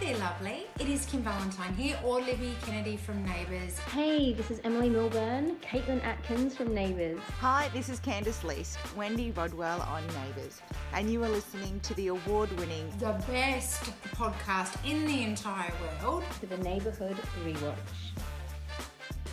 [0.00, 0.66] there, lovely.
[0.78, 3.78] It is Kim Valentine here, or Libby Kennedy from Neighbours.
[3.80, 7.20] Hey, this is Emily Milburn, Caitlin Atkins from Neighbours.
[7.38, 10.62] Hi, this is Candice Leask, Wendy Rodwell on Neighbours,
[10.94, 15.72] and you are listening to the award winning The best podcast in the entire
[16.02, 16.24] world.
[16.40, 17.74] To the Neighbourhood Rewatch.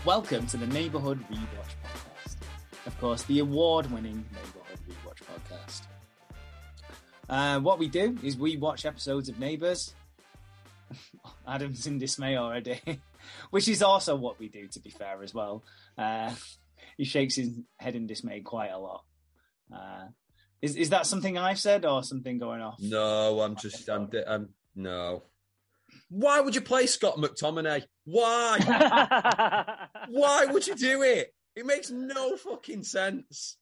[0.03, 2.35] Welcome to the Neighbourhood Rewatch podcast.
[2.85, 5.81] Of course, the award winning Neighbourhood Rewatch podcast.
[7.29, 9.93] Uh, what we do is we watch episodes of Neighbours.
[11.47, 12.79] Adam's in dismay already,
[13.49, 15.63] which is also what we do, to be fair, as well.
[15.97, 16.33] Uh,
[16.97, 19.03] he shakes his head in dismay quite a lot.
[19.73, 20.05] Uh,
[20.61, 22.79] is is that something I've said or something going off?
[22.79, 25.23] No, I'm just I'm I'm no.
[26.09, 27.83] Why would you play Scott McTominay?
[28.05, 29.77] Why?
[30.09, 31.33] Why would you do it?
[31.55, 33.57] It makes no fucking sense.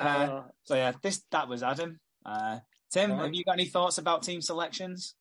[0.00, 1.98] Uh, so yeah, this that was Adam.
[2.24, 2.58] Uh,
[2.94, 3.24] Tim, Right.
[3.24, 5.16] have you got any thoughts about team selections?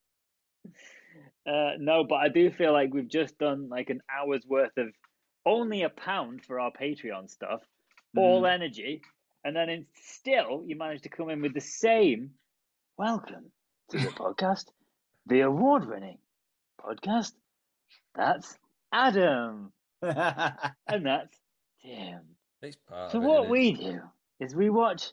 [1.44, 4.90] Uh, no, but I do feel like we've just done like an hour's worth of
[5.44, 7.64] only a pound for our Patreon stuff,
[8.16, 9.02] all energy,
[9.44, 12.36] and then in, still you managed to come in with the same.
[12.96, 13.52] Welcome
[13.90, 14.66] to the podcast,
[15.26, 16.20] the award-winning
[16.80, 17.32] podcast.
[18.14, 18.56] That's
[18.92, 21.40] Adam, and that's
[21.82, 22.22] Tim.
[22.62, 24.00] So of it, what we do
[24.40, 25.12] is we watch.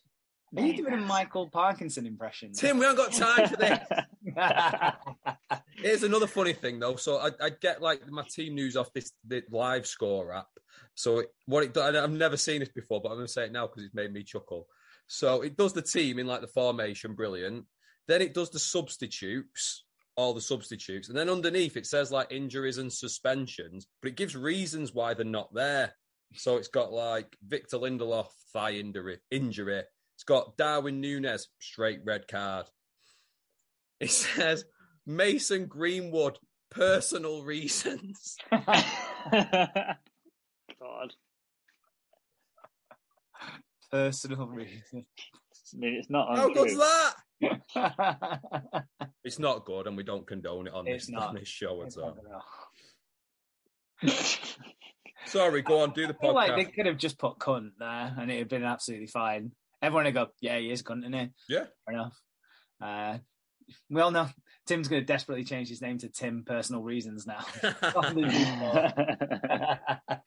[0.57, 2.53] Are you doing a Michael Parkinson impression?
[2.53, 3.79] Tim, we haven't got time for this.
[5.77, 6.97] Here's another funny thing though.
[6.97, 10.49] So I, I get like my team news off this the live score app.
[10.95, 13.45] So it, what it does, I've never seen this before, but I'm going to say
[13.45, 14.67] it now because it's made me chuckle.
[15.07, 17.65] So it does the team in like the formation, brilliant.
[18.09, 19.85] Then it does the substitutes,
[20.17, 24.35] all the substitutes, and then underneath it says like injuries and suspensions, but it gives
[24.35, 25.95] reasons why they're not there.
[26.35, 29.83] So it's got like Victor Lindelof thigh injury, injury.
[30.21, 32.67] It's got Darwin Nunez straight red card.
[34.01, 34.67] It says
[35.07, 36.37] Mason Greenwood
[36.71, 38.37] personal reasons.
[38.53, 39.97] God.
[43.91, 45.07] Personal reason.
[45.73, 46.65] I mean, it's not How untrue.
[46.67, 47.15] good's that?
[49.25, 51.29] It's not good, and we don't condone it on It's this, not.
[51.31, 52.19] on this show at all.
[55.25, 56.57] Sorry, go on, do the I feel like podcast.
[56.57, 59.53] they could have just put cunt there and it would have been absolutely fine.
[59.83, 61.31] Everyone would go, yeah, he is cunt, isn't he?
[61.49, 61.65] Yeah.
[61.87, 62.21] Fair enough.
[62.81, 63.19] Uh,
[63.89, 64.29] well, no,
[64.67, 67.45] Tim's going to desperately change his name to Tim Personal Reasons now.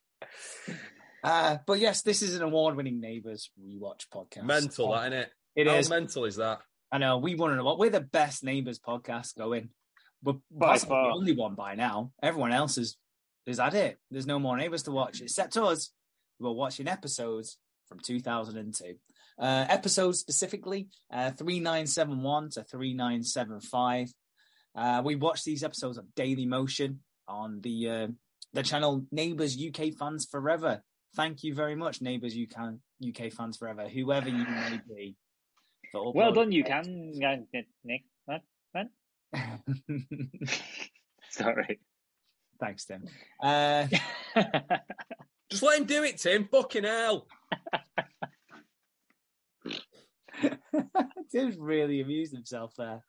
[1.24, 4.44] uh, but yes, this is an award-winning Neighbours rewatch podcast.
[4.44, 5.28] mental, that innit?
[5.56, 5.90] It How is.
[5.90, 6.60] mental is that?
[6.92, 9.70] I know we want to know what we're the best Neighbours podcast going.
[10.24, 11.10] We're By possibly far.
[11.10, 12.12] the only one by now.
[12.22, 12.98] Everyone else is
[13.46, 14.00] is at it.
[14.10, 15.92] There's no more Neighbours to watch except us.
[16.40, 17.58] We're watching episodes
[17.94, 18.96] from 2002.
[19.40, 24.14] Uh, episodes specifically uh, 3971 to 3975.
[24.76, 28.08] Uh, we watch these episodes of Daily Motion on the uh,
[28.54, 30.82] the channel Neighbours UK Fans Forever.
[31.16, 32.74] Thank you very much, Neighbours UK
[33.08, 35.16] UK Fans Forever, whoever you may be.
[35.92, 36.68] for well done, you it.
[36.68, 37.14] can.
[37.84, 38.04] Nick.
[38.26, 38.42] What?
[38.72, 38.88] What?
[41.30, 41.80] Sorry.
[42.60, 43.04] Thanks, Tim.
[43.42, 43.88] Uh,
[45.54, 46.48] Just let him do it, Tim.
[46.52, 47.28] Fucking hell.
[51.32, 53.04] Tim's really amused himself there.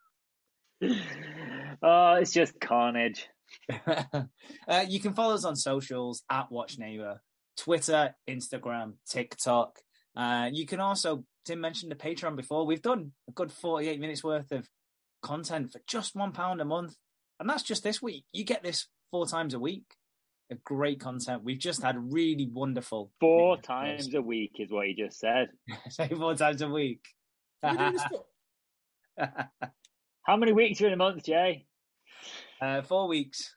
[1.83, 3.29] oh, it's just carnage.
[3.87, 7.21] uh, you can follow us on socials at Watch Neighbor,
[7.57, 9.79] Twitter, Instagram, TikTok.
[10.17, 12.67] Uh, you can also, Tim mentioned the Patreon before.
[12.67, 14.69] We've done a good 48 minutes worth of
[15.23, 16.95] content for just one pound a month.
[17.41, 18.25] And that's just this week.
[18.33, 19.85] You get this four times a week.
[20.51, 21.43] A great content.
[21.43, 25.49] We've just had really wonderful Four times a week is what he just said.
[25.89, 27.01] Say four times a week.
[27.63, 29.31] Are we doing this for-
[30.23, 31.67] How many weeks are in a month, Jay?
[32.61, 33.55] uh, four weeks.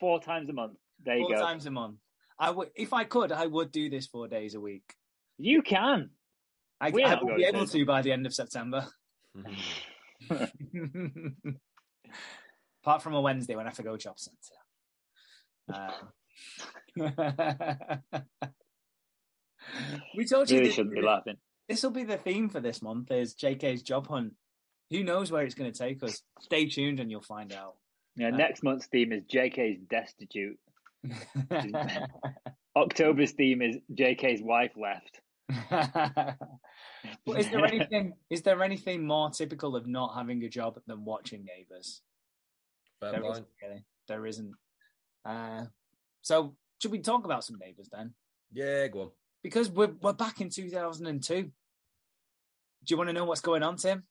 [0.00, 0.76] Four times a month.
[1.04, 1.40] There you four go.
[1.40, 1.98] times a month.
[2.38, 4.82] I would, if I could, I would do this four days a week.
[5.38, 6.10] You can.
[6.80, 8.88] I, We're I not will be able to by the end of September.
[12.82, 14.38] Apart from a Wednesday when I have to go job centre.
[15.72, 15.92] Um,
[20.16, 21.36] we told you Really this, shouldn't be laughing.
[21.68, 24.34] this will be the theme for this month is JK's job hunt.
[24.90, 26.22] Who knows where it's going to take us?
[26.40, 27.76] Stay tuned and you'll find out.
[28.16, 30.58] Yeah, next month's theme is JK's destitute.
[32.76, 35.20] October's theme is JK's wife left.
[37.26, 38.12] But is there anything?
[38.30, 42.00] Is there anything more typical of not having a job than watching Neighbours?
[43.00, 43.32] Fair There point.
[43.32, 43.84] isn't really.
[44.06, 44.52] There isn't.
[45.24, 45.64] Uh,
[46.22, 48.14] so should we talk about some Neighbours then?
[48.52, 49.10] Yeah, go on.
[49.42, 51.42] Because we're we're back in 2002.
[51.42, 51.50] Do
[52.88, 54.04] you want to know what's going on, Tim?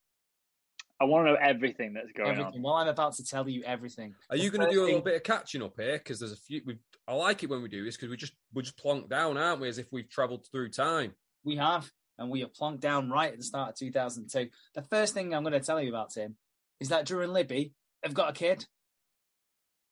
[1.01, 2.53] I want to know everything that's going everything.
[2.57, 2.61] on.
[2.61, 4.13] Well, I'm about to tell you everything.
[4.29, 5.97] Are you going to first do a little bit of catching up here?
[5.97, 6.61] Because there's a few.
[6.65, 6.77] We've,
[7.07, 9.61] I like it when we do this because we just we just plonk down, aren't
[9.61, 9.67] we?
[9.67, 11.13] As if we've travelled through time.
[11.43, 14.49] We have, and we are plonked down right at the start of 2002.
[14.75, 16.35] The first thing I'm going to tell you about, Tim,
[16.79, 17.73] is that Drew and Libby
[18.03, 18.67] have got a kid.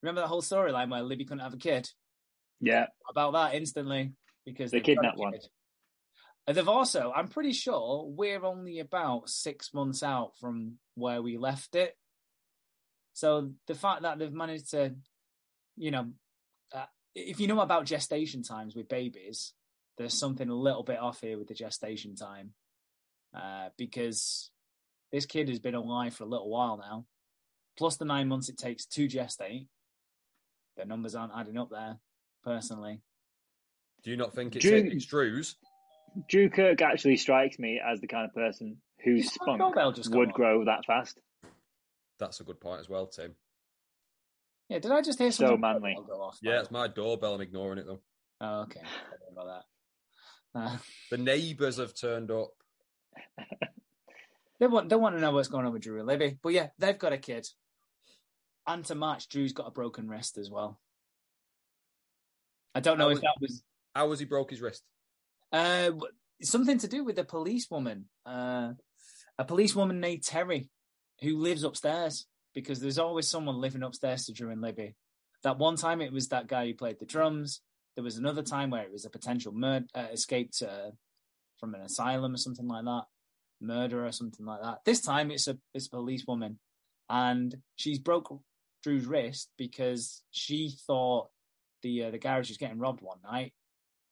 [0.02, 1.90] Remember that whole storyline where Libby couldn't have a kid?
[2.62, 4.14] Yeah, About that instantly
[4.46, 5.34] because They they've got a kidnapped one.
[6.48, 11.76] they've also, I'm pretty sure we're only about six months out from where we left
[11.76, 11.96] it.
[13.14, 14.96] So the fact that they've managed to,
[15.78, 16.10] you know,
[16.74, 16.86] uh,
[17.16, 19.54] if you know about gestation times with babies,
[19.98, 22.54] there's something a little bit off here with the gestation time,
[23.36, 24.50] uh, because
[25.12, 27.06] this kid has been alive for a little while now,
[27.78, 29.68] plus the nine months it takes to gestate.
[30.80, 31.98] The numbers aren't adding up there,
[32.44, 33.02] personally.
[34.04, 35.58] Do you not think it's, Drew- it's Drew's?
[36.30, 40.16] Drew Kirk actually strikes me as the kind of person whose His spunk doorbell just
[40.16, 40.34] would off.
[40.34, 41.20] grow that fast.
[42.18, 43.36] That's a good point as well, Tim.
[44.70, 45.98] Yeah, did I just hear So something manly.
[46.08, 46.38] go off?
[46.42, 47.36] Yeah, it's my doorbell.
[47.36, 48.00] I'm ignoring it though.
[48.40, 48.80] Oh, okay.
[48.80, 49.64] Sorry about
[50.54, 50.60] that.
[50.60, 50.78] Uh,
[51.12, 52.52] The neighbours have turned up.
[54.62, 56.68] they want they want to know what's going on with Drew and Libby, but yeah,
[56.80, 57.46] they've got a kid.
[58.70, 60.80] And to match, Drew's got a broken wrist as well.
[62.76, 63.64] I don't know How if was- that was
[63.96, 64.84] How has he broke his wrist?
[65.52, 65.92] uh,
[66.44, 68.74] something to do with a policewoman, uh,
[69.40, 70.70] a policewoman named Terry,
[71.22, 74.96] who lives upstairs because there's always someone living upstairs to Drew and Libby.
[75.42, 77.62] That one time it was that guy who played the drums.
[77.96, 80.92] There was another time where it was a potential murder, uh, escaped uh,
[81.60, 83.06] from an asylum or something like that,
[83.60, 84.86] murder or something like that.
[84.86, 86.60] This time it's a it's a policewoman,
[87.10, 88.30] and she's broke
[88.84, 91.30] Drew's wrist because she thought
[91.82, 93.54] the uh, the garage was getting robbed one night.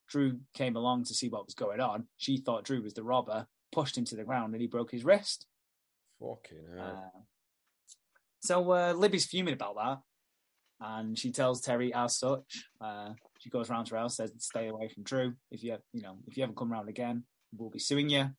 [0.09, 2.07] Drew came along to see what was going on.
[2.17, 5.03] She thought Drew was the robber, pushed him to the ground, and he broke his
[5.03, 5.45] wrist.
[6.19, 7.11] Fucking hell.
[7.15, 7.19] Uh,
[8.41, 9.97] so uh, Libby's fuming about that,
[10.79, 12.65] and she tells Terry as such.
[12.79, 13.09] Uh,
[13.39, 15.33] she goes round to her house, says, "Stay away from Drew.
[15.51, 17.23] If you, you know, if you ever come round again,
[17.55, 18.29] we'll be suing you."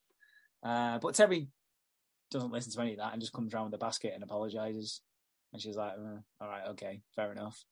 [0.62, 1.48] Uh, but Terry
[2.30, 5.00] doesn't listen to any of that and just comes round with a basket and apologizes.
[5.52, 7.64] And she's like, uh, "All right, okay, fair enough."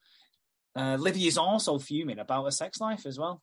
[0.75, 3.43] Uh, Libby is also fuming about her sex life as well.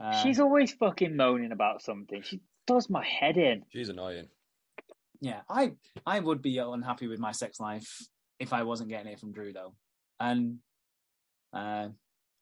[0.00, 2.22] Uh, She's always fucking moaning about something.
[2.22, 3.62] She does my head in.
[3.70, 4.28] She's annoying.
[5.20, 5.72] yeah, I
[6.06, 8.06] I would be unhappy with my sex life
[8.38, 9.74] if I wasn't getting it from Drew though,
[10.18, 10.58] and
[11.52, 11.88] uh,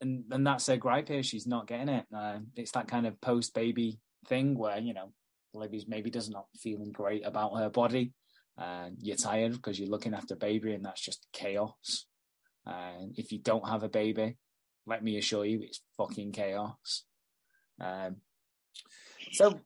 [0.00, 1.22] and and that's her gripe here.
[1.24, 2.06] She's not getting it.
[2.14, 3.98] Uh, it's that kind of post baby
[4.28, 5.12] thing where you know
[5.54, 8.12] Libby's maybe does not feeling great about her body.
[8.58, 12.06] Uh, you're tired because you're looking after baby, and that's just chaos.
[12.66, 14.36] Uh, if you don't have a baby,
[14.86, 17.04] let me assure you, it's fucking chaos.
[17.80, 18.16] Um,
[19.32, 19.60] so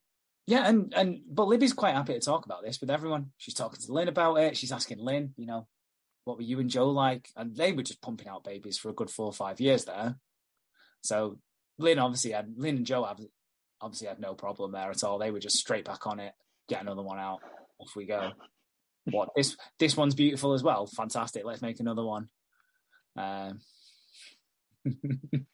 [0.46, 3.30] yeah, and and but Libby's quite happy to talk about this with everyone.
[3.38, 4.56] She's talking to Lynn about it.
[4.56, 5.66] She's asking Lynn, you know,
[6.24, 7.28] what were you and Joe like?
[7.36, 10.16] And they were just pumping out babies for a good four or five years there.
[11.02, 11.38] So
[11.78, 13.08] Lynn obviously had Lynn and Joe
[13.80, 15.18] obviously had no problem there at all.
[15.18, 16.32] They were just straight back on it,
[16.68, 17.40] get another one out,
[17.80, 18.32] off we go.
[19.04, 20.86] What this this one's beautiful as well.
[20.86, 21.44] Fantastic.
[21.44, 22.28] Let's make another one.
[23.16, 23.60] Um,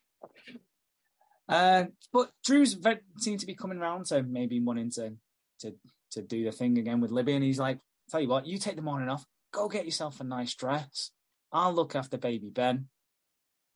[1.49, 5.15] uh, but Drew's ve- seemed to be coming around to maybe wanting to
[5.61, 5.75] to
[6.13, 7.79] to do the thing again with Libby, and he's like,
[8.11, 11.11] "Tell you what, you take the morning off, go get yourself a nice dress.
[11.51, 12.89] I'll look after baby Ben,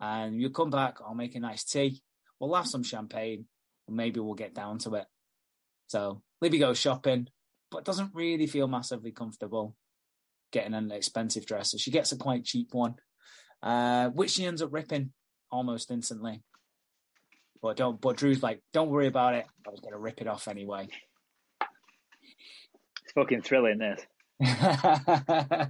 [0.00, 0.99] and you come back.
[1.00, 2.02] I'll make a nice tea.
[2.38, 3.47] We'll have some champagne,
[3.88, 5.06] and maybe we'll get down to it."
[5.87, 7.28] So Libby goes shopping,
[7.73, 9.75] but doesn't really feel massively comfortable
[10.52, 11.71] getting an expensive dress.
[11.71, 12.95] So she gets a quite cheap one,
[13.62, 15.12] uh, which she ends up ripping
[15.50, 16.43] almost instantly.
[17.61, 18.00] But don't.
[18.00, 19.47] But Drew's like, don't worry about it.
[19.67, 20.88] I was going to rip it off anyway.
[23.05, 24.05] It's fucking thrilling, this.
[24.45, 25.67] uh,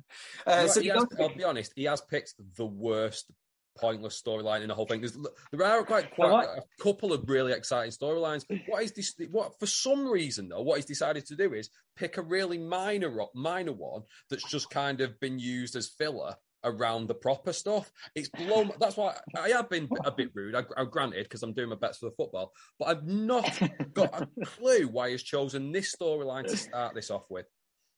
[0.67, 3.31] so he they has- I'll be honest, he has picked the worst
[3.79, 5.01] pointless storyline in the whole thing.
[5.01, 5.17] There's,
[5.53, 8.45] there are quite quite a couple of really exciting storylines.
[8.67, 9.15] What is this?
[9.31, 13.15] What for some reason though, what he's decided to do is pick a really minor
[13.35, 17.91] minor one that's just kind of been used as filler around the proper stuff.
[18.15, 18.71] It's blown.
[18.79, 20.55] That's why I have been a bit rude.
[20.55, 23.61] I, I granted because I'm doing my best for the football, but I've not
[23.93, 27.47] got a clue why he's chosen this storyline to start this off with.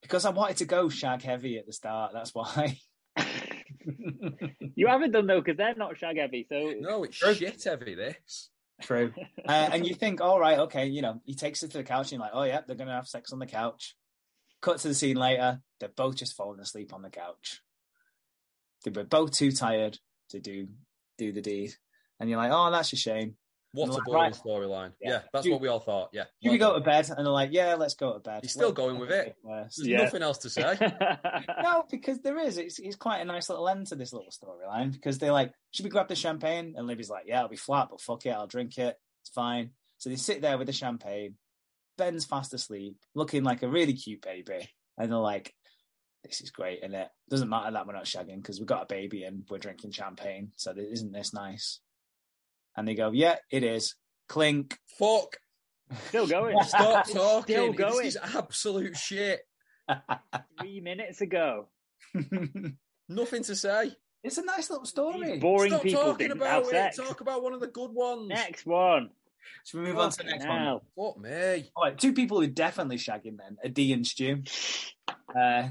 [0.03, 2.13] because I wanted to go shag heavy at the start.
[2.15, 2.79] That's why.
[4.75, 6.47] You haven't done though, because they're not shag heavy.
[6.49, 7.35] So No, it's True.
[7.35, 7.95] shit heavy.
[7.95, 8.51] This.
[8.83, 9.13] True.
[9.47, 12.11] Uh, and you think, all right, okay, you know, he takes her to the couch
[12.11, 13.95] and you're like, oh, yeah, they're going to have sex on the couch.
[14.63, 17.61] Cut to the scene later, they're both just falling asleep on the couch.
[18.85, 19.99] They were both too tired
[20.31, 20.69] to do
[21.19, 21.75] do the deed.
[22.19, 23.37] And you're like, oh, that's a shame.
[23.75, 24.33] What a Like, boring right.
[24.33, 24.93] storyline.
[25.01, 25.11] Yeah.
[25.11, 25.21] Yeah.
[25.33, 26.11] that's You- what we all thought.
[26.13, 26.25] Yeah.
[26.43, 27.09] Should we Well go to bed?
[27.11, 28.41] And they're like, yeah, let's go to bed.
[28.43, 29.37] He's still Let's going with it.
[29.45, 30.05] There's Yeah.
[30.05, 30.77] nothing else to say.
[31.63, 32.57] no, because there is.
[32.59, 35.85] It's, it's quite a nice little end to this little storyline because they're like, should
[35.85, 36.75] we grab the champagne?
[36.77, 38.97] And Libby's like, yeah, it'll be flat, but fuck it, I'll drink it.
[39.23, 39.71] It's fine.
[39.99, 41.37] So they sit there with the champagne.
[41.97, 44.69] Ben's fast asleep, looking like a really cute baby.
[44.99, 45.55] And they're like,
[46.25, 48.87] this is great, and it doesn't matter that we're not shagging because we've got a
[48.87, 50.53] baby and we're drinking champagne.
[50.57, 51.81] So isn't this nice?
[52.77, 53.95] And they go, yeah, it is.
[54.29, 54.79] Clink.
[54.99, 55.37] Fuck.
[56.09, 56.57] Still going.
[56.67, 57.55] Stop talking.
[57.55, 58.05] Still going.
[58.07, 59.41] This is absolute shit.
[60.61, 61.69] Three minutes ago.
[63.09, 63.93] Nothing to say.
[64.23, 65.33] it's a nice little story.
[65.33, 66.95] These boring Stop people talking didn't about have it.
[66.95, 66.97] sex.
[66.97, 68.29] Talk about one of the good ones.
[68.29, 69.11] Next one.
[69.67, 70.59] Should we move on to the Fucking next one?
[70.63, 70.83] hell.
[70.97, 71.71] Fuck me.
[71.77, 74.43] All right, two people who are definitely shagging then are Dee and Stu.
[75.39, 75.69] Uh,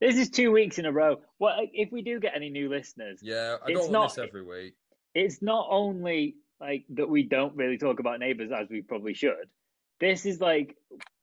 [0.00, 1.20] This is two weeks in a row.
[1.38, 4.26] Well, if we do get any new listeners, Yeah, I It's don't want not- this
[4.26, 4.74] every week.
[5.14, 9.48] It's not only like that we don't really talk about neighbors as we probably should.
[10.00, 10.76] This is like,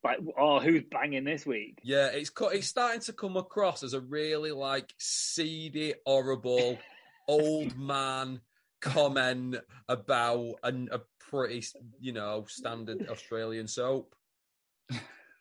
[0.04, 1.80] like oh, who's banging this week?
[1.84, 6.80] Yeah, it's co- it's starting to come across as a really like seedy, horrible
[7.28, 8.42] old man
[8.82, 9.58] comment
[9.88, 11.64] about an, a pretty,
[12.00, 14.16] you know, standard Australian soap.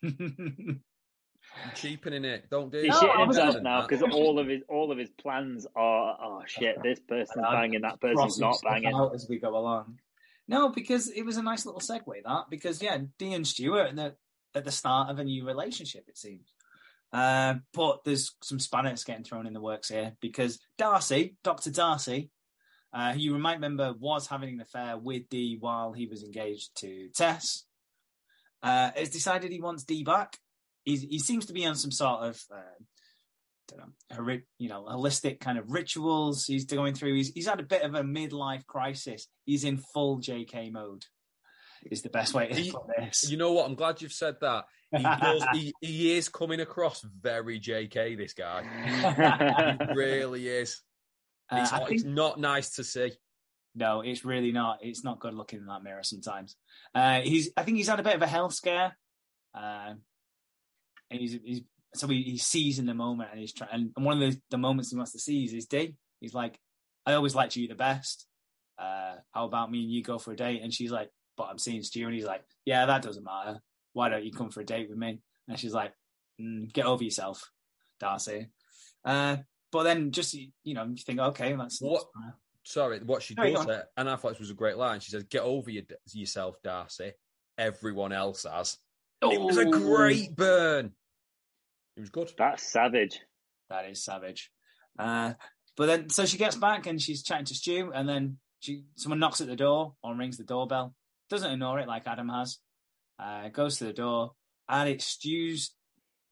[1.64, 2.48] You're cheapening it.
[2.50, 5.66] Don't do He's No, shitting himself now because all of his all of his plans
[5.76, 8.94] are oh shit, this person's banging, that person's not banging.
[8.94, 9.98] out as we go along.
[10.48, 13.86] No, because it was a nice little segue that because yeah, Dee and Stu are
[13.86, 14.14] at the
[14.54, 16.52] at the start of a new relationship it seems.
[17.12, 22.30] Uh, but there's some spanners getting thrown in the works here because Darcy, Doctor Darcy,
[22.92, 26.76] uh, who you might remember was having an affair with Dee while he was engaged
[26.76, 27.64] to Tess,
[28.62, 30.38] uh, has decided he wants Dee back.
[30.84, 32.60] He's, he seems to be on some sort of uh,
[33.68, 37.14] don't know, you know, holistic kind of rituals he's going through.
[37.14, 39.28] He's he's had a bit of a midlife crisis.
[39.44, 41.04] He's in full JK mode.
[41.90, 43.30] Is the best way to He- put this.
[43.30, 43.66] You know what?
[43.66, 44.64] I'm glad you've said that.
[44.94, 45.44] He does.
[45.54, 48.16] he, he is coming across very JK.
[48.18, 48.64] This guy.
[49.84, 50.80] He really is.
[51.50, 53.12] Uh, It's, not, think it's not nice to see.
[53.74, 54.80] no, it's really not.
[54.82, 56.56] It's not good looking in that mirror sometimes.
[56.94, 58.96] Uh, he's I think he's had a bit of a health scare.
[59.54, 59.94] Uh,
[61.10, 61.62] and he's he's
[61.94, 63.92] so he, he sees in the moment and he's trying.
[63.96, 65.96] And one of the, the moments he wants to see is his Dee.
[66.20, 66.58] He's like,
[67.06, 68.26] I always liked you the best.
[68.78, 70.62] Uh, how about me and you go for a date?
[70.62, 72.04] And she's like, but I'm seeing Stu.
[72.04, 73.58] And he's like, yeah, that doesn't matter.
[73.92, 75.20] Why don't you come for a date with me?
[75.48, 75.92] And she's like,
[76.40, 77.50] mm, get over yourself,
[77.98, 78.48] Darcy.
[79.04, 79.38] Uh,
[79.72, 82.04] but then just you know, you think, okay, that's What-
[82.62, 83.82] Sorry, what she does on.
[83.96, 85.00] and I thought this was a great line.
[85.00, 87.12] She says, "Get over your, yourself, Darcy.
[87.56, 88.76] Everyone else has."
[89.22, 90.92] It was a great burn.
[91.96, 92.32] It was good.
[92.38, 93.20] That's savage.
[93.68, 94.50] That is savage.
[94.98, 95.34] Uh,
[95.76, 99.18] but then, so she gets back and she's chatting to Stu, and then she someone
[99.18, 100.94] knocks at the door or rings the doorbell.
[101.28, 102.58] Doesn't ignore it like Adam has.
[103.18, 104.32] Uh, goes to the door,
[104.68, 105.74] and it's Stu's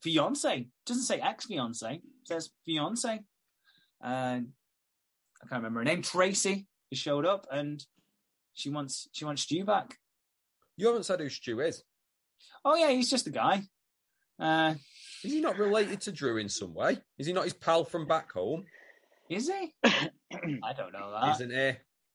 [0.03, 0.69] fiance.
[0.87, 3.21] Doesn't say ex fiance, says fiance.
[4.01, 4.49] And
[5.43, 6.03] I can't remember her name.
[6.03, 7.85] Tracy has showed up, and
[8.55, 9.97] she wants she wants Stu back.
[10.77, 11.83] You haven't said who Stu is.
[12.65, 13.63] Oh yeah, he's just a guy.
[14.39, 14.75] Uh,
[15.25, 16.99] Is he not related to Drew in some way?
[17.19, 18.65] Is he not his pal from back home?
[19.31, 19.75] is he?
[19.85, 21.35] I don't know that.
[21.37, 21.73] Isn't he?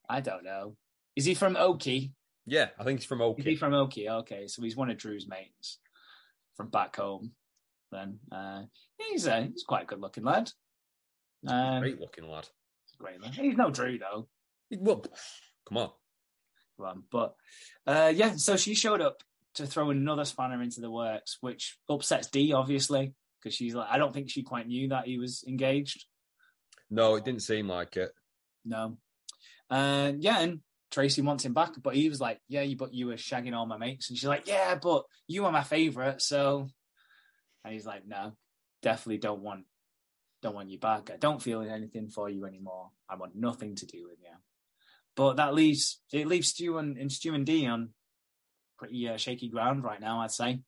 [0.09, 0.75] I don't know.
[1.15, 2.13] Is he from Oakey?
[2.45, 4.09] Yeah, I think he's from Is he from Oakey?
[4.09, 5.79] Okay, so he's one of Drew's mates
[6.57, 7.31] from back home.
[7.91, 8.63] Then uh,
[8.97, 10.51] he's a he's quite a good looking lad.
[11.47, 12.47] Um, Great looking lad.
[12.99, 13.35] great lad.
[13.35, 14.27] He's no Drew though.
[14.71, 15.05] Well,
[15.67, 15.91] come on.
[16.83, 17.35] Um, but
[17.85, 19.21] uh, yeah, so she showed up
[19.55, 23.97] to throw another spanner into the works, which upsets Dee obviously because she's like, I
[23.97, 26.05] don't think she quite knew that he was engaged.
[26.89, 28.11] No, it didn't seem like it.
[28.65, 28.97] No.
[29.69, 30.59] Uh, yeah, and
[30.91, 33.65] Tracy wants him back, but he was like, "Yeah, you but you were shagging all
[33.65, 36.67] my mates," and she's like, "Yeah, but you are my favorite." So,
[37.63, 38.33] and he's like, "No,
[38.83, 39.65] definitely don't want,
[40.43, 41.09] don't want you back.
[41.11, 42.91] I don't feel anything for you anymore.
[43.09, 44.35] I want nothing to do with you."
[45.15, 47.89] But that leaves it leaves Stu and, and Stu and Dee on
[48.83, 50.19] pretty uh, shaky ground right now.
[50.21, 50.59] I'd say,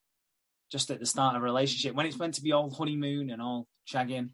[0.71, 3.41] just at the start of a relationship when it's meant to be all honeymoon and
[3.41, 4.29] all shagging,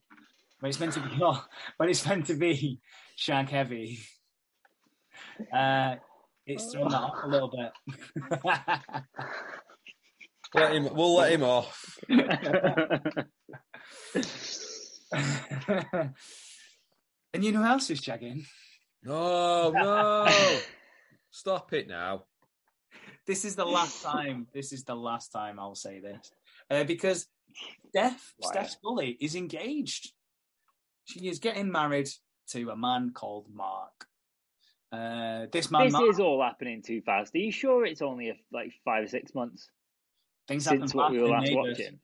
[0.59, 1.43] when it's meant to be all,
[1.77, 2.79] when it's meant to be
[3.15, 3.99] shag heavy.
[5.51, 5.95] Uh,
[6.45, 7.71] it's thrown that off a little bit.
[10.53, 10.89] Let him.
[10.93, 11.97] We'll let him off.
[12.09, 12.19] and
[17.39, 18.43] you know who else is shagging?
[19.01, 20.27] No, no.
[21.31, 22.25] Stop it now.
[23.27, 24.47] This is the last time.
[24.53, 26.31] This is the last time I'll say this
[26.69, 27.27] uh, because
[27.89, 28.51] Steph, Why?
[28.51, 30.11] Steph Scully is engaged.
[31.05, 32.09] She is getting married
[32.49, 34.07] to a man called Mark.
[34.91, 37.33] Uh, this man, This Mark, is all happening too fast.
[37.33, 39.69] Are you sure it's only a, like five or six months
[40.47, 41.77] things happen since what we fast were last Neighbours.
[41.79, 41.99] watching?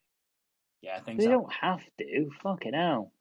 [0.81, 1.41] Yeah, things They happen.
[1.41, 2.29] don't have to.
[2.43, 3.12] Fucking hell.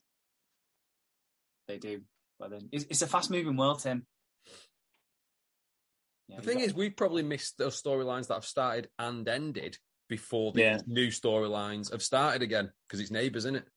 [1.67, 2.01] They do.
[2.39, 4.05] But then it's, it's a fast moving world, Tim.
[6.27, 9.77] Yeah, The thing got- is, we've probably missed those storylines that have started and ended
[10.09, 10.81] before the Yeah.
[10.85, 13.67] new storylines have started again because it's neighbours, isn't it?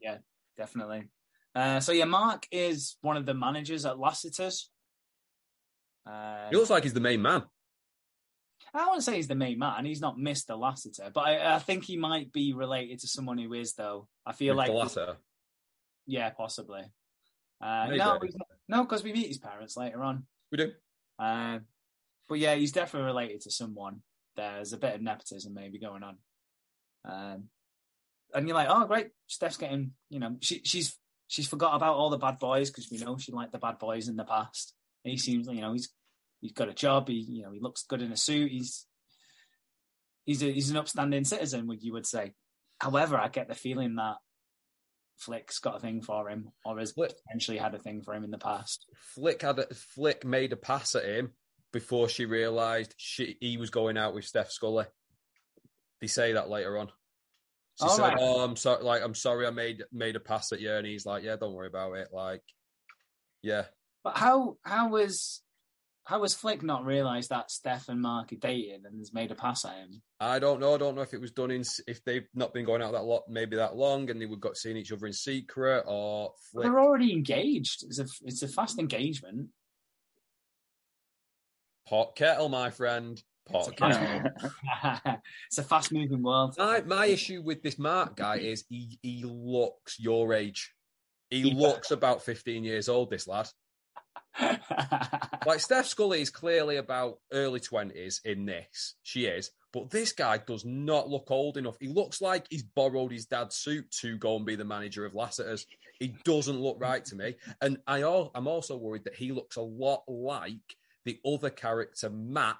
[0.00, 0.18] Yeah,
[0.56, 1.08] definitely.
[1.54, 4.70] Uh, so yeah, Mark is one of the managers at Lassiter's.
[6.06, 7.44] Uh, He looks like he's the main man.
[8.72, 9.84] I wouldn't say he's the main man.
[9.84, 10.58] He's not Mr.
[10.58, 14.08] Lassiter, but I, I think he might be related to someone who is, though.
[14.26, 15.16] I feel With like, the latter.
[16.06, 16.82] yeah, possibly.
[17.60, 18.18] Uh, no,
[18.68, 20.26] no, because we meet his parents later on.
[20.50, 20.72] We do.
[21.18, 21.58] Uh,
[22.28, 24.00] but yeah, he's definitely related to someone.
[24.36, 26.16] There's a bit of nepotism maybe going on.
[27.04, 27.44] Um,
[28.34, 32.10] and you're like, oh, great, Steph's getting, you know, she, she's she's forgot about all
[32.10, 34.74] the bad boys because we know she liked the bad boys in the past.
[35.04, 35.90] He seems, you know, he's
[36.40, 37.08] he's got a job.
[37.08, 38.50] He, you know, he looks good in a suit.
[38.50, 38.86] He's
[40.24, 42.32] he's a, he's an upstanding citizen, would you would say.
[42.80, 44.16] However, I get the feeling that
[45.18, 47.12] Flick's got a thing for him, or has Flick.
[47.26, 48.86] potentially had a thing for him in the past.
[49.14, 51.32] Flick had a, Flick made a pass at him
[51.72, 54.86] before she realised she he was going out with Steph Scully.
[56.00, 56.88] They say that later on.
[57.80, 58.16] She All said, right.
[58.20, 58.82] "Oh, I'm sorry.
[58.84, 61.54] Like, I'm sorry, I made made a pass at you," and he's like, "Yeah, don't
[61.54, 62.42] worry about it." Like,
[63.42, 63.64] yeah,
[64.02, 65.42] But how how was
[66.04, 69.34] how was Flick not realised that Steph and Mark are dating and has made a
[69.34, 70.02] pass at him?
[70.20, 70.74] I don't know.
[70.74, 73.04] I don't know if it was done in if they've not been going out that
[73.04, 76.64] lot, maybe that long, and they would got seeing each other in secret, or Flick.
[76.64, 77.84] They're already engaged.
[77.84, 79.48] It's a it's a fast engagement.
[81.88, 83.22] Pot kettle, my friend.
[83.48, 84.30] Pot It's kettle.
[85.48, 86.54] it's a fast moving world.
[86.58, 90.74] My my issue with this Mark guy is he he looks your age.
[91.30, 93.08] He He looks about fifteen years old.
[93.08, 93.48] This lad,
[95.46, 98.94] like Steph Scully, is clearly about early twenties in this.
[99.02, 101.76] She is, but this guy does not look old enough.
[101.80, 105.14] He looks like he's borrowed his dad's suit to go and be the manager of
[105.14, 105.66] Lassiter's.
[105.98, 109.56] He doesn't look right to me, and I al- I'm also worried that he looks
[109.56, 112.56] a lot like the other character Matt,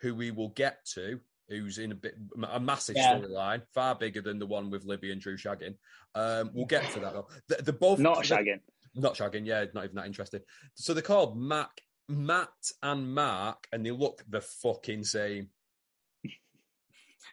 [0.00, 2.14] who we will get to, who's in a bit
[2.48, 3.18] a massive Yeah.
[3.18, 5.74] storyline, far bigger than the one with Libby and Drew shagging.
[6.14, 7.28] Um, we'll get to that though.
[7.48, 8.60] The, the both Not shagging.
[8.94, 9.46] Not shagging.
[9.46, 10.42] Yeah, not even that interested.
[10.74, 12.48] So they're called Mac, Matt
[12.82, 15.48] and Mark, and they look the fucking same.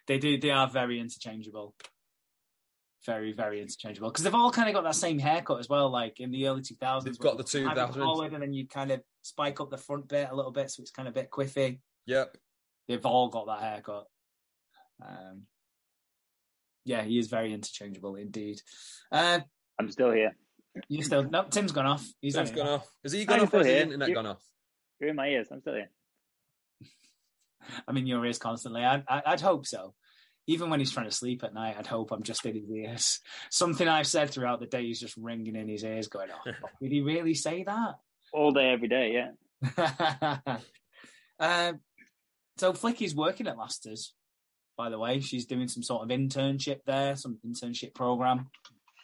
[0.06, 0.38] they do.
[0.38, 1.74] They are very interchangeable.
[3.06, 5.88] Very, very interchangeable because they've all kind of got that same haircut as well.
[5.88, 7.94] Like in the early two thousands, They've got the 2000s.
[7.94, 10.82] forward, and then you kind of spike up the front bit a little bit, so
[10.82, 11.78] it's kind of a bit quiffy.
[12.06, 12.36] Yep.
[12.86, 14.04] They've all got that haircut.
[15.00, 15.42] Um,
[16.84, 18.60] yeah, he is very interchangeable indeed.
[19.12, 19.40] Uh,
[19.78, 20.34] I'm still here.
[20.88, 21.44] You still no?
[21.44, 22.06] Tim's gone off.
[22.20, 22.74] He's Tim's not gone here.
[22.76, 22.88] off.
[23.04, 23.82] Is he gone I'm off or has still the here.
[23.82, 24.42] internet You- gone off?
[25.00, 25.48] You're in my ears.
[25.52, 25.90] I'm still here.
[27.88, 28.82] I'm in your ears constantly.
[28.84, 29.94] I'd, I- I'd hope so.
[30.46, 33.20] Even when he's trying to sleep at night, I'd hope I'm just in his ears.
[33.50, 36.50] Something I've said throughout the day is just ringing in his ears, going, "Oh,
[36.82, 37.96] did he really say that?"
[38.32, 40.38] All day, every day, yeah.
[41.38, 41.80] um,
[42.56, 44.14] so Flicky's working at Lassiter's,
[44.76, 45.20] by the way.
[45.20, 48.48] She's doing some sort of internship there, some internship program.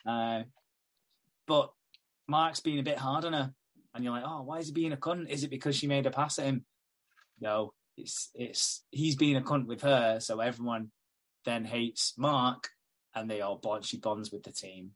[0.07, 0.43] Uh,
[1.47, 1.71] but
[2.29, 3.53] Mark's being a bit hard on her,
[3.95, 5.29] and you're like, "Oh, why is he being a cunt?
[5.29, 6.65] Is it because she made a pass at him?"
[7.41, 10.91] No, it's it's he's being a cunt with her, so everyone
[11.45, 12.71] then hates Mark,
[13.15, 13.85] and they all bond.
[13.85, 14.93] She bonds with the team.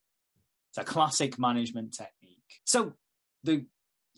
[0.70, 2.60] It's a classic management technique.
[2.64, 2.94] So
[3.44, 3.66] the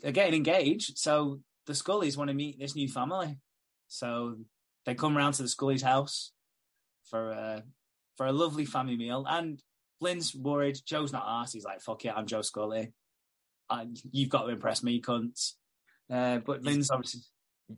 [0.00, 0.98] they're getting engaged.
[0.98, 3.38] So the Scullys want to meet this new family.
[3.88, 4.36] So
[4.86, 6.32] they come round to the Scully's house
[7.04, 7.64] for a
[8.16, 9.26] for a lovely family meal.
[9.28, 9.62] And
[10.00, 10.78] Lynn's worried.
[10.86, 11.52] Joe's not asked.
[11.52, 12.92] He's like, "Fuck it, I'm Joe Scully.
[13.68, 15.52] And you've got to impress me, cunts."
[16.10, 17.20] Uh, but Lynn's obviously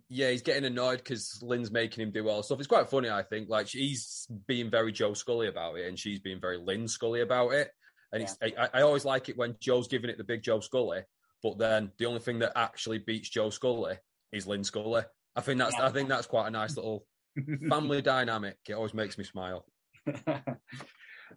[0.08, 2.58] Yeah, he's getting annoyed because Lynn's making him do all the stuff.
[2.58, 3.48] It's quite funny, I think.
[3.48, 7.52] Like he's being very Joe Scully about it, and she's being very Lynn Scully about
[7.52, 7.70] it.
[8.12, 11.00] And it's I, I always like it when Joe's giving it the big Joe Scully,
[11.42, 13.96] but then the only thing that actually beats Joe Scully
[14.32, 15.02] is Lynn Scully.
[15.34, 15.86] I think that's Yeah.
[15.86, 17.04] I think that's quite a nice little
[17.68, 18.56] family dynamic.
[18.68, 19.66] It always makes me smile.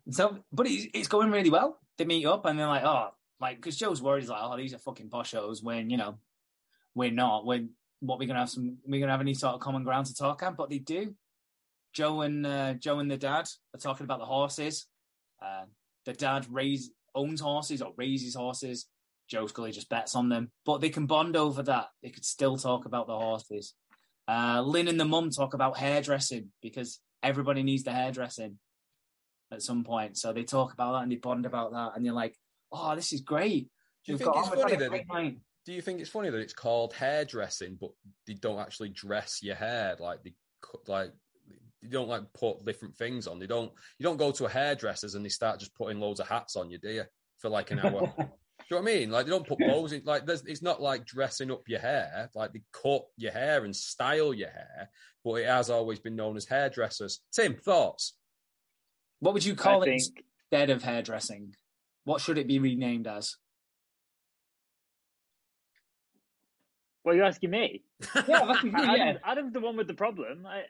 [0.09, 1.79] so, but it's, it's going really well.
[1.97, 4.21] They meet up and they're like, oh, like, because Joe's worried.
[4.21, 6.17] He's like, oh, these are fucking poshos when, you know,
[6.93, 7.45] we're not.
[7.45, 9.83] When what we're going to have some, we're going to have any sort of common
[9.83, 11.15] ground to talk on, but they do.
[11.93, 14.87] Joe and uh, Joe and the dad are talking about the horses.
[15.41, 15.65] Uh,
[16.05, 18.87] the dad raise, owns horses or raises horses.
[19.27, 21.87] Joe Scully just bets on them, but they can bond over that.
[22.03, 23.73] They could still talk about the horses.
[24.27, 28.59] Uh, Lynn and the mum talk about hairdressing because everybody needs the hairdressing
[29.55, 30.17] at some point.
[30.17, 32.35] So they talk about that and they bond about that, and you're like,
[32.71, 33.69] "Oh, this is great."
[34.05, 35.37] Do you We've think it's on, we've had funny that night.
[35.65, 37.89] Do you think it's funny that it's called hairdressing, but
[38.27, 39.95] they don't actually dress your hair?
[39.99, 41.11] Like they cut, like
[41.81, 43.39] you don't like put different things on.
[43.39, 43.71] They don't.
[43.97, 46.69] You don't go to a hairdresser's and they start just putting loads of hats on
[46.69, 47.03] you, do you?
[47.39, 48.13] For like an hour.
[48.17, 49.11] do you know what I mean?
[49.11, 50.01] Like they don't put bows in.
[50.05, 52.29] Like there's, it's not like dressing up your hair.
[52.35, 54.89] Like they cut your hair and style your hair,
[55.23, 57.21] but it has always been known as hairdressers.
[57.33, 58.13] Tim, thoughts?
[59.25, 61.55] What would you call I it think instead of hairdressing?
[62.03, 63.37] What should it be renamed as?
[67.03, 67.81] Well, you're asking me.
[68.15, 69.13] Yeah, that's- Adam, yeah.
[69.25, 70.45] Adam's the one with the problem.
[70.45, 70.61] I,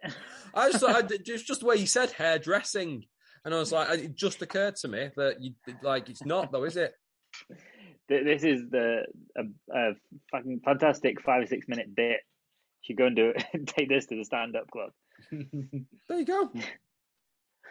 [0.54, 3.04] I just thought I, just just the way you said hairdressing,
[3.44, 5.52] and I was like, it just occurred to me that you
[5.84, 6.94] like it's not though, is it?
[8.08, 9.02] This is the
[9.38, 9.42] a,
[9.78, 9.92] a
[10.32, 12.22] fucking fantastic five or six minute bit.
[12.84, 13.68] You should go and do it.
[13.68, 14.92] Take this to the stand up club.
[15.30, 16.52] There you go.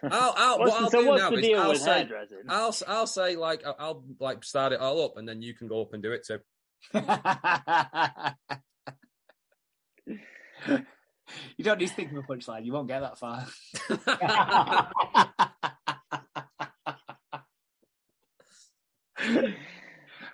[0.03, 1.99] I'll, I'll, What's, what I'll so do what's now the is deal I'll with say,
[1.99, 2.39] hairdressing?
[2.49, 5.69] I'll I'll say like I'll, I'll like start it all up, and then you can
[5.69, 6.41] go up and do it too.
[11.57, 12.65] you don't need to think of a punchline.
[12.65, 13.47] You won't get that far.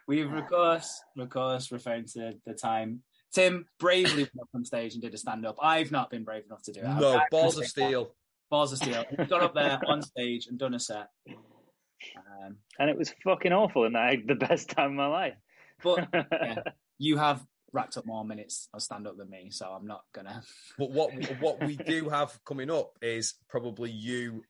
[0.08, 4.94] We've, of course, of course, referring to the time Tim bravely went up on stage
[4.94, 5.56] and did a stand up.
[5.62, 6.84] I've not been brave enough to do it.
[6.84, 7.86] no balls of say that.
[7.88, 8.14] steel.
[8.50, 9.04] Balls of steel.
[9.28, 11.08] Got up there on stage and done a set.
[12.16, 15.34] Um, and it was fucking awful, and I had the best time of my life.
[15.82, 16.56] but yeah,
[16.98, 20.42] you have racked up more minutes of stand up than me, so I'm not gonna.
[20.78, 24.42] But what what we do have coming up is probably you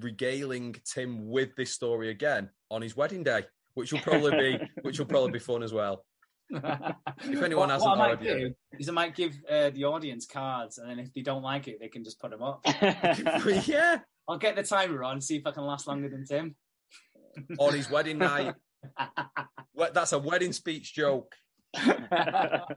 [0.00, 3.44] regaling Tim with this story again on his wedding day,
[3.74, 6.04] which will probably be which will probably be fun as well.
[6.50, 9.84] If anyone what, hasn't what I might already- do is I might give uh, the
[9.84, 12.60] audience cards, and then if they don't like it, they can just put them up.
[13.66, 16.54] yeah, I'll get the timer on, see if I can last longer than Tim.
[17.58, 18.54] on his wedding night.
[19.76, 21.34] We- That's a wedding speech joke
[21.74, 22.68] about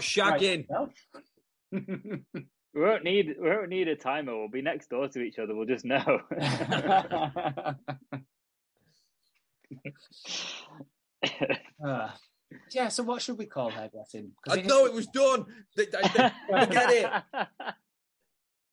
[0.00, 0.66] shagging.
[1.72, 1.80] we
[2.74, 4.36] won't need we won't need a timer.
[4.36, 5.54] We'll be next door to each other.
[5.56, 6.20] We'll just know.
[11.84, 12.08] Uh,
[12.72, 14.32] yeah, so what should we call hairdressing?
[14.44, 15.46] 'Cause I know it was done.
[15.74, 17.10] Forget it.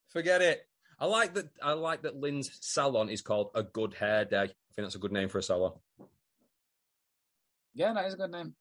[0.10, 0.68] Forget it.
[1.00, 1.50] I like that.
[1.62, 4.38] I like that Lynn's salon is called a Good Hair Day.
[4.44, 5.74] I think that's a good name for a salon.
[7.74, 8.56] Yeah, that is a good name.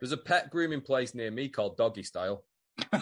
[0.00, 2.44] There's a pet grooming place near me called Doggy Style.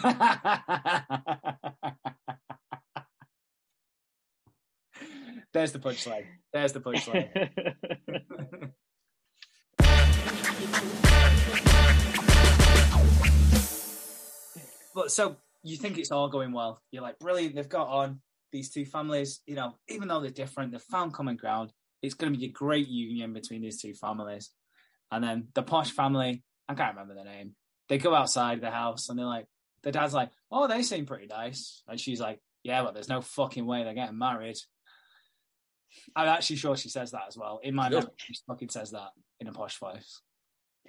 [5.53, 6.25] There's the punchline.
[6.53, 7.51] There's the punchline.
[14.95, 16.81] but so you think it's all going well?
[16.91, 17.55] You're like, brilliant.
[17.55, 19.41] They've got on these two families.
[19.45, 21.71] You know, even though they're different, they've found common ground.
[22.01, 24.51] It's going to be a great union between these two families.
[25.11, 27.55] And then the posh family, I can't remember the name.
[27.87, 29.47] They go outside the house and they're like,
[29.83, 31.81] the dad's like, oh, they seem pretty nice.
[31.87, 34.57] And she's like, yeah, but there's no fucking way they're getting married.
[36.15, 37.59] I'm actually sure she says that as well.
[37.63, 38.03] In my She does.
[38.03, 40.21] memory, she fucking says that in a posh voice.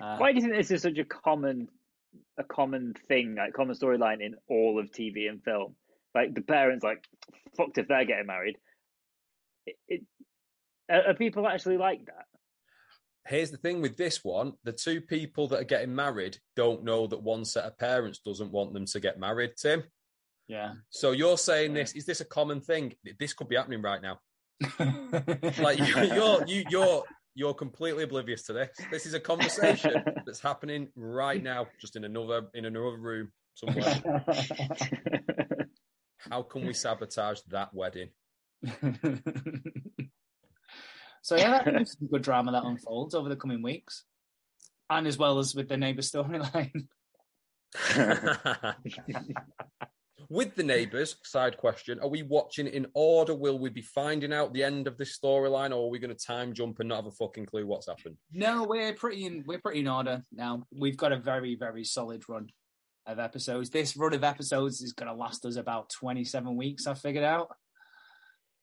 [0.00, 1.68] Uh, Why do you think this is such a common,
[2.38, 5.74] a common thing, like common storyline in all of TV and film?
[6.14, 7.04] Like the parents, like,
[7.56, 8.56] fucked if they're getting married.
[9.66, 10.02] It, it,
[10.90, 12.26] are, are people actually like that?
[13.26, 17.06] Here's the thing with this one: the two people that are getting married don't know
[17.06, 19.52] that one set of parents doesn't want them to get married.
[19.60, 19.84] Tim,
[20.48, 20.72] yeah.
[20.88, 21.92] so you're saying this?
[21.92, 22.94] Is this a common thing?
[23.18, 24.18] This could be happening right now.
[25.58, 28.68] Like you're you, you're you're completely oblivious to this.
[28.90, 34.02] This is a conversation that's happening right now, just in another in another room somewhere.
[36.30, 38.10] How can we sabotage that wedding?
[41.22, 44.04] so yeah, that is some good drama that unfolds over the coming weeks,
[44.90, 46.88] and as well as with the neighbour storyline.
[50.30, 53.34] With the neighbours, side question: Are we watching in order?
[53.34, 56.26] Will we be finding out the end of this storyline, or are we going to
[56.26, 58.16] time jump and not have a fucking clue what's happened?
[58.32, 60.62] No, we're pretty in we're pretty in order now.
[60.72, 62.48] We've got a very very solid run
[63.06, 63.70] of episodes.
[63.70, 66.86] This run of episodes is going to last us about twenty seven weeks.
[66.86, 67.48] I figured out.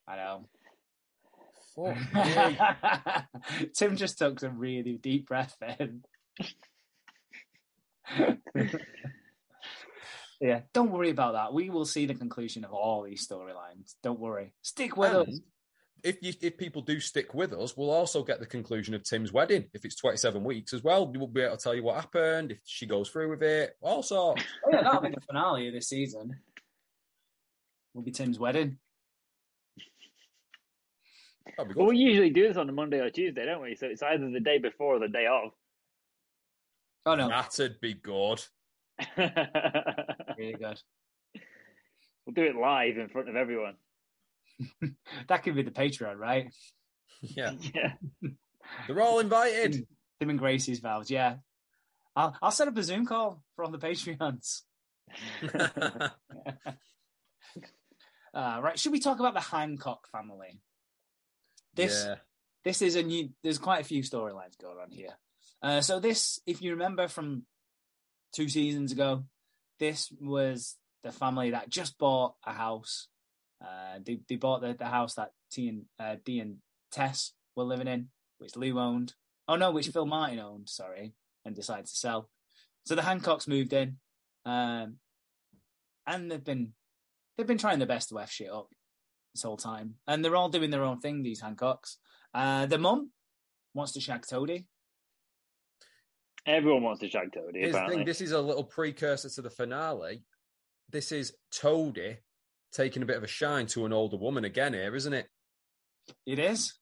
[0.07, 0.47] I know.
[1.75, 1.97] Fuck
[3.59, 3.67] me.
[3.75, 6.03] Tim just took some really deep breath then.
[10.39, 11.53] yeah, don't worry about that.
[11.53, 13.95] We will see the conclusion of all these storylines.
[14.03, 14.53] Don't worry.
[14.61, 15.39] Stick with us.
[16.03, 19.33] If you, if people do stick with us, we'll also get the conclusion of Tim's
[19.33, 19.65] wedding.
[19.73, 22.59] If it's 27 weeks as well, we'll be able to tell you what happened, if
[22.65, 24.43] she goes through with it, Also, sorts.
[24.65, 26.39] Oh, yeah, that'll be the finale of this season.
[27.95, 28.77] Will be Tim's wedding.
[31.57, 33.75] That'd Well, we usually do this on a Monday or Tuesday, don't we?
[33.75, 35.51] So it's either the day before or the day of.
[37.07, 38.43] Oh no, That'd be good.
[39.17, 39.29] we'll
[42.33, 43.75] do it live in front of everyone.
[45.27, 46.51] That could be the Patreon, right?
[47.21, 47.93] Yeah, Yeah.
[48.87, 49.87] they're all invited.
[50.19, 51.09] Tim and Gracie's vows.
[51.09, 51.37] Yeah,
[52.15, 54.61] I'll I'll set up a Zoom call for all the Patreons.
[58.33, 60.61] Uh, right, should we talk about the Hancock family?
[61.73, 62.15] This yeah.
[62.63, 63.29] this is a new.
[63.41, 65.17] There's quite a few storylines going on here.
[65.61, 67.43] Uh, so this, if you remember from
[68.37, 69.23] two seasons ago,
[69.79, 73.07] this was the family that just bought a house.
[73.59, 76.57] Uh, they they bought the, the house that T and uh, Dee and
[76.91, 79.15] Tess were living in, which Lou owned.
[79.47, 80.69] Oh no, which Phil Martin owned.
[80.69, 82.29] Sorry, and decided to sell.
[82.85, 83.97] So the Hancocks moved in,
[84.45, 84.97] um,
[86.05, 86.73] and they've been
[87.35, 88.67] they've been trying their best to f shit up
[89.33, 91.23] this whole time, and they're all doing their own thing.
[91.23, 91.95] These Hancocks.
[92.35, 93.09] Uh, the mum
[93.73, 94.67] wants to shag Toadie.
[96.47, 98.05] Everyone wants to shag Toadie, Here's the thing.
[98.05, 100.23] This is a little precursor to the finale.
[100.89, 102.17] This is Toadie
[102.71, 105.27] taking a bit of a shine to an older woman again here, isn't it?
[106.25, 106.73] It is.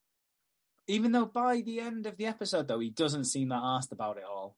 [0.86, 4.18] Even though by the end of the episode, though, he doesn't seem that asked about
[4.18, 4.56] it all.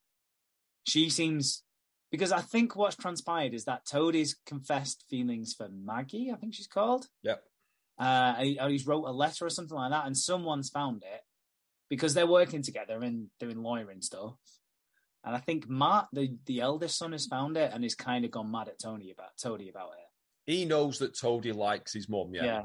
[0.86, 1.62] She seems
[2.10, 6.66] because I think what's transpired is that Toadie's confessed feelings for Maggie, I think she's
[6.66, 7.06] called.
[7.22, 7.42] Yep.
[7.98, 11.22] Uh, he, or he's wrote a letter or something like that, and someone's found it
[11.90, 14.34] because they're working together and doing lawyering stuff.
[15.28, 18.30] And I think Matt, the, the eldest son, has found it and is kind of
[18.30, 20.50] gone mad at Tony about Toadie about it.
[20.50, 22.30] He knows that Toadie likes his mum.
[22.32, 22.44] Yeah.
[22.46, 22.62] Yeah.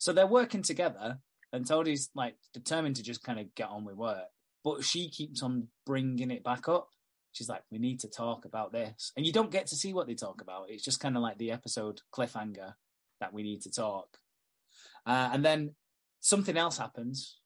[0.00, 1.18] So they're working together,
[1.52, 4.26] and Toadie's like determined to just kind of get on with work.
[4.64, 6.88] But she keeps on bringing it back up.
[7.30, 9.12] She's like, we need to talk about this.
[9.16, 10.70] And you don't get to see what they talk about.
[10.70, 12.74] It's just kind of like the episode cliffhanger
[13.20, 14.08] that we need to talk.
[15.06, 15.76] Uh, and then
[16.18, 17.38] something else happens,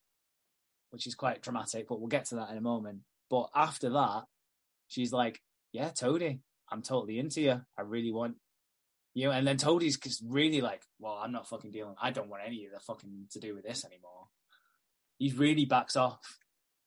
[0.89, 3.01] which is quite dramatic, but we'll get to that in a moment.
[3.33, 4.25] But after that,
[4.87, 5.41] she's like,
[5.73, 7.63] yeah, Tony, I'm totally into you.
[7.77, 8.37] I really want
[9.15, 11.95] you and then Toadie's just really like, well, I'm not fucking dealing.
[12.01, 14.29] I don't want any of the fucking to do with this anymore.
[15.19, 16.21] He really backs off.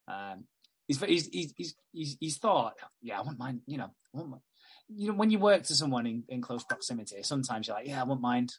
[0.07, 0.45] Um,
[0.87, 3.61] he's he's he's he's he's, he's thought, yeah, I wouldn't mind.
[3.67, 4.43] You know, I wouldn't mind.
[4.87, 8.01] You know, when you work to someone in, in close proximity, sometimes you're like, yeah,
[8.01, 8.53] I wouldn't mind.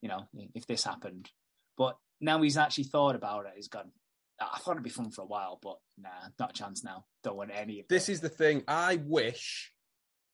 [0.00, 1.30] You know, if this happened,
[1.78, 3.52] but now he's actually thought about it.
[3.54, 3.92] He's gone.
[4.52, 7.04] I thought it'd be fun for a while, but nah, not a chance now.
[7.22, 8.62] Don't want any of This is the thing.
[8.66, 9.72] I wish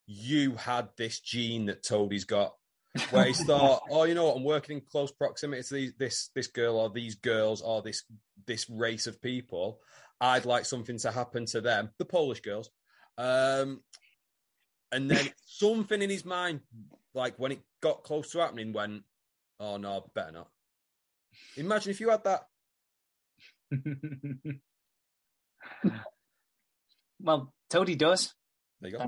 [0.07, 2.55] you had this gene that Toadie's got,
[3.11, 4.37] where he's thought, oh, you know what?
[4.37, 8.05] I'm working in close proximity to these, this this girl or these girls or this
[8.47, 9.81] this race of people.
[10.21, 12.71] I'd like something to happen to them, the Polish girls.
[13.17, 13.81] Um,
[14.91, 16.61] and then something in his mind,
[17.15, 19.03] like when it got close to happening, went,
[19.61, 20.49] oh no, better not.
[21.57, 22.47] Imagine if you had that.
[27.21, 28.35] well, Toadie does.
[28.81, 29.05] There you go.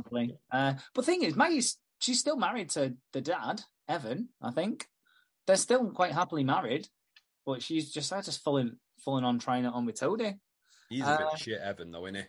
[0.50, 4.30] Uh, but thing is, Maggie's she's still married to the dad, Evan.
[4.42, 4.86] I think
[5.46, 6.88] they're still quite happily married,
[7.46, 10.38] but she's just uh, just falling falling on trying it on with Toadie.
[10.88, 12.22] He's a bit Uh, of shit, Evan, though, isn't he?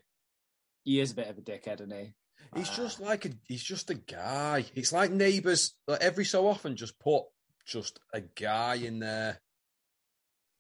[0.84, 2.14] He is a bit of a dickhead, isn't he?
[2.56, 4.66] He's Uh, just like a he's just a guy.
[4.76, 7.24] It's like neighbours like every so often just put
[7.66, 9.42] just a guy in there.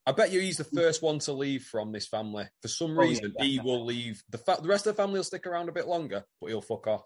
[0.05, 2.45] I bet you he's the first one to leave from this family.
[2.61, 4.23] For some Oh, yeah, reason, he will leave.
[4.29, 6.61] The fa- the rest of the family will stick around a bit longer, but he'll
[6.61, 7.03] fuck off.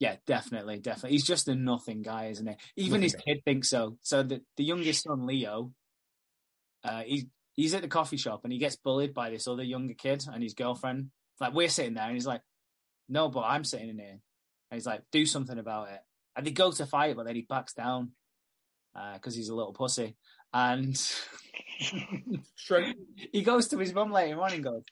[0.00, 1.12] Yeah, definitely, definitely.
[1.12, 2.54] He's just a nothing guy, isn't he?
[2.76, 3.22] Even Nothing his guy.
[3.26, 3.98] kid thinks so.
[4.02, 5.72] So the the youngest son, Leo,
[6.84, 9.94] uh, he's he's at the coffee shop and he gets bullied by this other younger
[9.94, 11.10] kid and his girlfriend.
[11.40, 12.42] Like we're sitting there and he's like,
[13.08, 14.20] "No, but I'm sitting in here."
[14.70, 16.00] And he's like, "Do something about it."
[16.36, 18.12] And they go to fight, but then he backs down
[19.14, 20.16] because he's a little pussy.
[20.52, 21.00] And
[23.32, 24.82] he goes to his mum later on and goes,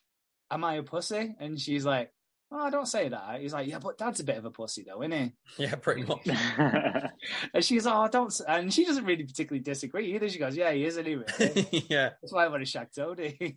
[0.51, 2.13] "Am I a pussy?" And she's like,
[2.51, 5.03] "Oh, don't say that." He's like, "Yeah, but Dad's a bit of a pussy, though,
[5.03, 5.33] isn't he?"
[5.65, 6.27] Yeah, pretty much.
[7.53, 8.41] And she's like, oh, don't.
[8.47, 10.29] And she doesn't really particularly disagree either.
[10.29, 12.11] She goes, yeah, he is, isn't yeah.
[12.23, 13.57] That's why I want to shag Toadie.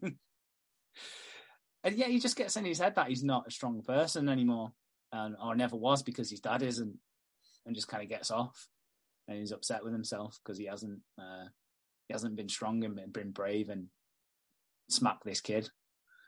[1.83, 4.71] and yeah, he just gets in his head that he's not a strong person anymore,
[5.11, 6.97] and or never was because his dad isn't,
[7.65, 8.67] and just kind of gets off,
[9.27, 11.45] and he's upset with himself because he hasn't, uh,
[12.11, 13.87] he hasn't been strong and been, been brave and
[14.89, 15.69] smacked this kid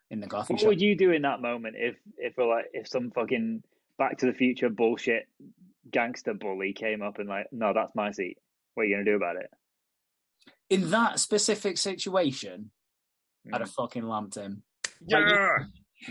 [0.09, 0.67] in the coffee What shop.
[0.69, 3.63] would you do in that moment if if we're like if some fucking
[3.97, 5.27] Back to the Future bullshit
[5.91, 8.37] gangster bully came up and like, no, that's my seat.
[8.73, 9.49] What are you gonna do about it?
[10.69, 12.71] In that specific situation,
[13.51, 14.63] I'd have fucking lamped him.
[15.07, 15.25] Like,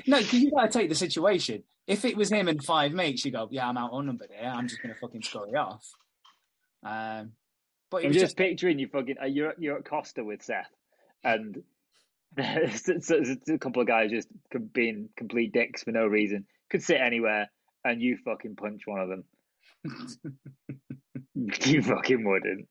[0.06, 1.64] No, because you gotta take the situation.
[1.86, 4.48] If it was him and five mates, you go, "Yeah, I'm out unnumbered here.
[4.48, 5.84] I'm just gonna fucking scurry off."
[6.84, 7.32] Um,
[7.92, 10.70] but I'm just, just, picturing you fucking uh, you're you're at Costa with Seth,
[11.22, 11.62] and
[12.36, 14.28] there's, there's a couple of guys just
[14.72, 16.46] being complete dicks for no reason.
[16.70, 17.50] Could sit anywhere,
[17.84, 19.24] and you fucking punch one of them.
[21.66, 22.66] you fucking wouldn't.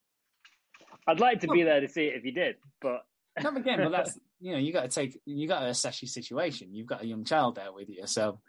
[1.08, 3.02] I'd like to be there to see it if you did, but
[3.40, 6.10] come again, but that's you know you got to take you got to assess your
[6.10, 6.74] situation.
[6.74, 8.40] You've got a young child there with you, so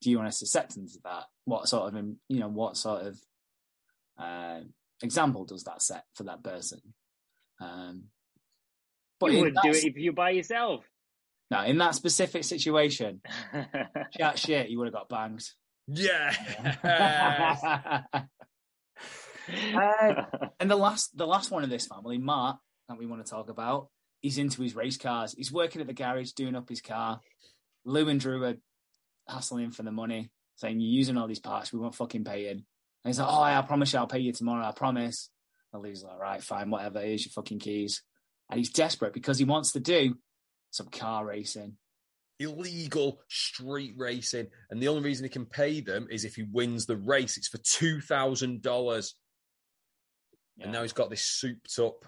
[0.00, 1.24] do you want to acceptance of that?
[1.44, 3.20] What sort of you know what sort of
[4.18, 4.60] uh,
[5.02, 6.80] example does that set for that person?
[7.60, 8.04] Um,
[9.20, 10.84] but you wouldn't do it if you're by yourself.
[11.50, 13.20] No, in that specific situation,
[14.16, 15.44] chat shit, you would have got banged.
[15.86, 16.34] Yeah.
[19.74, 20.24] uh,
[20.58, 22.56] and the last, the last one of this family, Matt,
[22.88, 23.88] that we want to talk about,
[24.22, 25.34] he's into his race cars.
[25.36, 27.20] He's working at the garage, doing up his car.
[27.84, 28.56] Lou and Drew are
[29.28, 32.48] hassling him for the money, saying, You're using all these parts, we won't fucking pay
[32.48, 32.62] you.
[33.04, 35.30] And he's like, Oh, I promise you, I'll pay you tomorrow, I promise.
[35.72, 38.02] And Lou's like, Right, fine, whatever, here's your fucking keys.
[38.50, 40.16] And he's desperate because he wants to do
[40.70, 41.76] some car racing.
[42.38, 44.48] Illegal street racing.
[44.70, 47.36] And the only reason he can pay them is if he wins the race.
[47.36, 49.12] It's for $2,000.
[50.56, 50.64] Yeah.
[50.64, 52.04] And now he's got this souped up,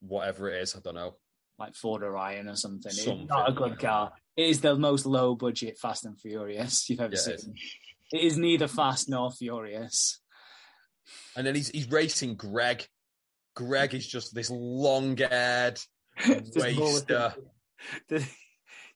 [0.00, 1.16] whatever it is, I don't know
[1.58, 2.90] like Ford Orion or something.
[2.92, 3.20] something.
[3.22, 4.12] It's not a good car.
[4.36, 7.54] It is the most low budget Fast and Furious you've ever yeah, seen.
[8.12, 8.38] It is.
[8.38, 10.20] neither fast nor furious.
[11.36, 12.86] And then he's he's racing Greg.
[13.54, 15.78] Greg is just this long haired
[16.56, 17.34] waster.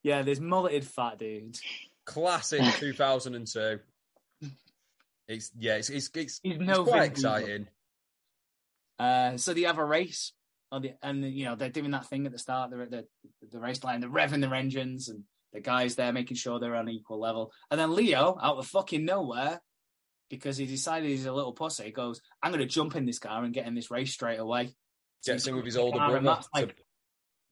[0.03, 1.57] yeah, this mulleted fat dude.
[2.07, 3.81] Classic 2002.
[5.29, 7.69] It's yeah, it's it's, it's, it's no quite exciting.
[8.99, 10.33] Uh, so they have a race
[10.73, 12.71] the, and you know they're doing that thing at the start.
[12.71, 13.07] They're at the,
[13.51, 16.89] the race line, they're revving their engines, and the guys there making sure they're on
[16.89, 17.53] equal level.
[17.71, 19.61] And then Leo, out of fucking nowhere,
[20.29, 23.43] because he decided he's a little pussy, goes, "I'm going to jump in this car
[23.45, 24.75] and get in this race straight away."
[25.21, 26.21] So Gets in with his older brother.
[26.55, 26.75] Like, to...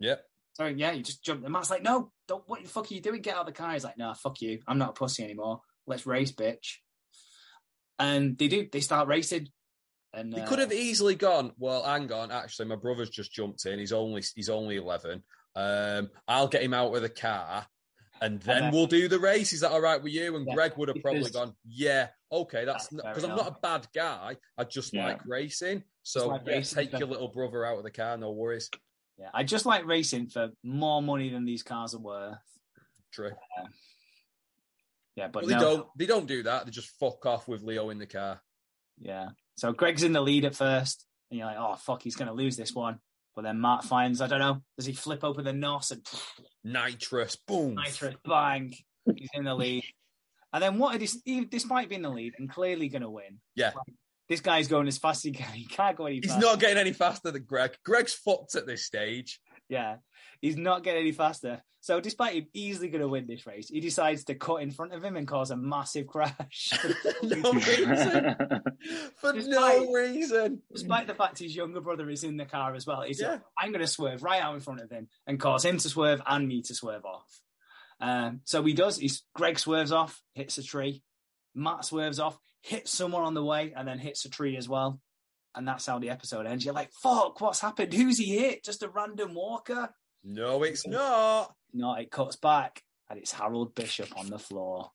[0.00, 0.24] Yep.
[0.54, 1.44] Sorry, yeah, you just jumped.
[1.44, 2.44] And Matt's like, "No, don't.
[2.46, 3.22] What the fuck are you doing?
[3.22, 4.61] Get out of the car." He's like, "No, nah, fuck you.
[4.66, 5.62] I'm not a pussy anymore.
[5.87, 6.76] Let's race, bitch."
[7.98, 8.68] And they do.
[8.70, 9.48] They start racing.
[10.12, 11.52] And he uh, could have easily gone.
[11.59, 12.30] Well, hang on.
[12.30, 13.78] Actually, my brother's just jumped in.
[13.78, 15.22] He's only he's only eleven.
[15.54, 17.66] Um, I'll get him out with a car,
[18.20, 19.52] and then, and then we'll do the race.
[19.52, 20.37] Is that all right with you?
[20.37, 23.87] And yeah, Greg would have probably gone, yeah, okay, that's because I'm not a bad
[23.94, 24.37] guy.
[24.57, 25.07] I just yeah.
[25.07, 25.85] like racing.
[26.02, 26.98] So like yeah, racing take for...
[26.98, 28.16] your little brother out of the car.
[28.16, 28.70] No worries.
[29.18, 32.37] Yeah, I just like racing for more money than these cars are worth.
[33.12, 33.31] True.
[33.31, 33.66] Uh,
[35.16, 35.87] yeah, but well, they don't.
[35.96, 36.66] They don't do that.
[36.66, 38.42] They just fuck off with Leo in the car.
[38.98, 39.31] Yeah.
[39.57, 42.35] So Greg's in the lead at first, and you're like, oh fuck, he's going to
[42.35, 42.98] lose this one.
[43.37, 46.05] But then Matt finds, I don't know, does he flip open the NOS and
[46.64, 48.75] nitrous, boom, nitrous, bang,
[49.14, 49.85] he's in the lead.
[50.55, 50.99] And then what?
[50.99, 53.72] He, despite being in the lead and clearly going to win, yeah,
[54.29, 55.53] this guy's going as fast as he can.
[55.55, 56.20] He can't go any.
[56.22, 57.77] He's not getting any faster than Greg.
[57.85, 59.38] Greg's fucked at this stage.
[59.68, 59.96] Yeah,
[60.40, 61.62] he's not getting any faster.
[61.87, 64.92] So, despite him easily going to win this race, he decides to cut in front
[64.92, 66.72] of him and cause a massive crash.
[67.22, 68.37] no reason.
[69.20, 70.62] For despite, no reason.
[70.72, 73.33] Despite the fact his younger brother is in the car as well, he's yeah.
[73.33, 75.88] like, I'm going to swerve right out in front of him and cause him to
[75.88, 77.40] swerve and me to swerve off.
[78.00, 78.98] Um, so he does.
[78.98, 81.05] He's Greg swerves off, hits a tree.
[81.55, 85.00] Matt swerves off, hits someone on the way, and then hits a tree as well.
[85.57, 86.64] And that's how the episode ends.
[86.64, 87.95] You're like, fuck, what's happened?
[87.95, 88.62] Who's he hit?
[88.62, 89.88] Just a random walker?
[90.23, 91.55] No, it's not.
[91.73, 94.90] No, it cuts back, and it's Harold Bishop on the floor.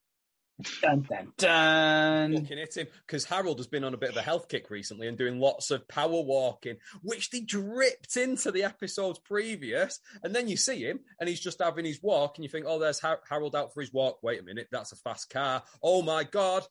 [0.82, 2.34] Dun, dun, dun.
[2.36, 5.08] Looking at him because Harold has been on a bit of a health kick recently
[5.08, 10.00] and doing lots of power walking, which they dripped into the episodes previous.
[10.22, 12.78] And then you see him and he's just having his walk, and you think, oh,
[12.78, 14.22] there's Harold out for his walk.
[14.22, 15.64] Wait a minute, that's a fast car.
[15.82, 16.64] Oh my God.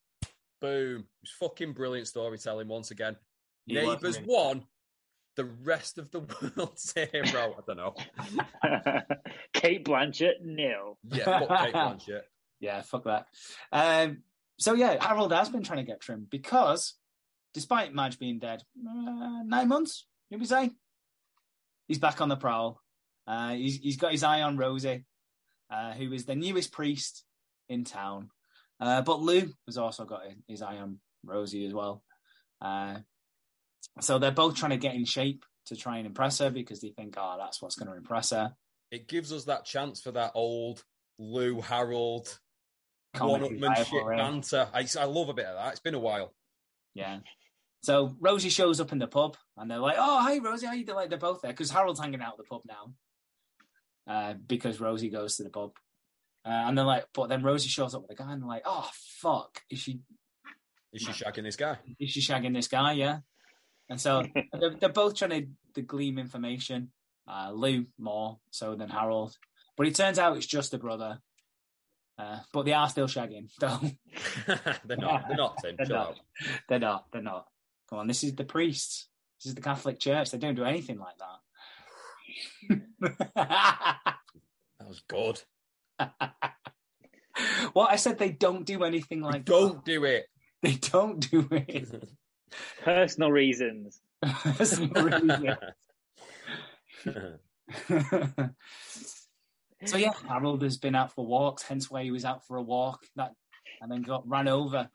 [0.60, 1.06] Boom.
[1.22, 3.16] It's fucking brilliant storytelling once again.
[3.66, 4.64] He Neighbours one,
[5.36, 7.08] the rest of the world zero.
[7.58, 7.94] I don't know.
[9.52, 10.98] Cate Blanchett nil.
[11.10, 12.22] Yeah, fuck Cate Blanchett.
[12.60, 13.26] yeah, fuck that.
[13.72, 14.22] Um,
[14.58, 16.94] so yeah, Harold has been trying to get trim because,
[17.54, 20.70] despite Madge being dead, uh, nine months, maybe say,
[21.88, 22.80] he's back on the prowl.
[23.26, 25.04] Uh, he's he's got his eye on Rosie,
[25.70, 27.24] uh, who is the newest priest
[27.68, 28.30] in town.
[28.80, 32.02] Uh, but Lou has also got his eye on Rosie as well.
[34.00, 36.90] So they're both trying to get in shape to try and impress her because they
[36.90, 38.54] think, oh, that's what's going to impress her.
[38.90, 40.82] It gives us that chance for that old
[41.18, 42.38] Lou Harold
[43.18, 44.68] one-upmanship banter.
[44.72, 45.72] I, I love a bit of that.
[45.72, 46.32] It's been a while.
[46.94, 47.18] Yeah.
[47.82, 50.84] So Rosie shows up in the pub, and they're like, "Oh, hey, Rosie, how you
[50.84, 52.92] doing?" Like they're both there because Harold's hanging out at the pub now,
[54.06, 55.72] uh, because Rosie goes to the pub,
[56.44, 58.64] uh, and they're like, but then Rosie shows up with a guy, and they're like,
[58.66, 60.00] "Oh, fuck, is she?
[60.92, 61.78] Is she shagging this guy?
[61.98, 62.92] Is she shagging this guy?
[62.92, 63.20] Yeah."
[63.90, 64.24] And so
[64.58, 66.92] they're, they're, both trying to, to glean information.
[67.28, 69.36] Uh, Lou more so than Harold,
[69.76, 71.18] but it turns out it's just a brother.
[72.18, 73.78] Uh, but they are still shagging, though.
[74.84, 75.28] they're not.
[75.28, 75.76] They're not, Tim.
[75.76, 76.18] They're not.
[76.68, 77.06] They're not.
[77.12, 77.46] They're not.
[77.88, 79.08] Come on, this is the priests.
[79.38, 80.30] This is the Catholic Church.
[80.30, 82.78] They don't do anything like that.
[84.78, 85.40] That was good.
[87.72, 90.26] what I said, they don't do anything like Don't do it.
[90.62, 91.88] They don't do it.
[92.82, 94.00] Personal reasons.
[94.22, 95.58] That's not really it.
[99.86, 102.62] so yeah, Harold has been out for walks, hence why he was out for a
[102.62, 103.32] walk that
[103.80, 104.88] and then got ran over.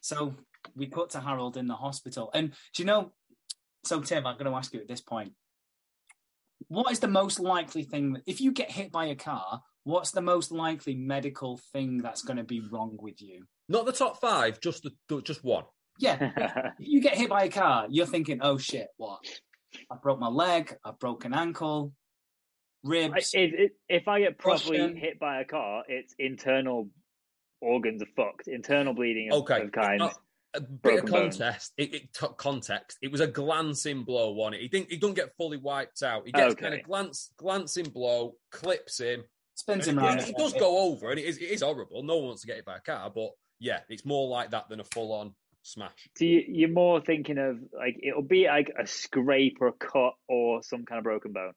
[0.00, 0.34] So
[0.74, 2.30] we cut to Harold in the hospital.
[2.32, 3.12] And do you know
[3.84, 5.32] so Tim, I'm gonna ask you at this point.
[6.68, 10.10] What is the most likely thing that if you get hit by a car, what's
[10.10, 13.44] the most likely medical thing that's gonna be wrong with you?
[13.68, 15.64] Not the top five, just the just one.
[16.00, 16.72] Yeah.
[16.78, 19.20] if you get hit by a car, you're thinking, oh shit, what?
[19.90, 21.92] I broke my leg, I broke an ankle,
[22.84, 23.30] I- ribs.
[23.34, 24.96] if, if- if I get properly Russian.
[24.96, 26.88] hit by a car, it's internal
[27.60, 28.48] organs are fucked.
[28.48, 29.90] Internal bleeding of, Okay, of kinds.
[29.92, 30.16] it's not-
[30.54, 31.36] A bit of Broken bones.
[31.38, 31.72] context.
[31.76, 32.98] It, it took context.
[33.02, 34.60] It was a glancing blow on it.
[34.62, 34.90] He didn't.
[34.90, 36.22] He don't get fully wiped out.
[36.26, 36.62] He gets Okay.
[36.62, 39.22] kind of glance, glancing blow, clips him.
[39.54, 40.20] spins him Yeah, around.
[40.20, 42.02] it does go over, and it is, it is horrible.
[42.02, 43.30] No one wants to get hit by a car, but
[43.60, 46.08] yeah, it's more like that than a full-on smash.
[46.16, 50.14] So you, you're more thinking of like it'll be like a scrape or a cut
[50.28, 51.52] or some kind of broken bone.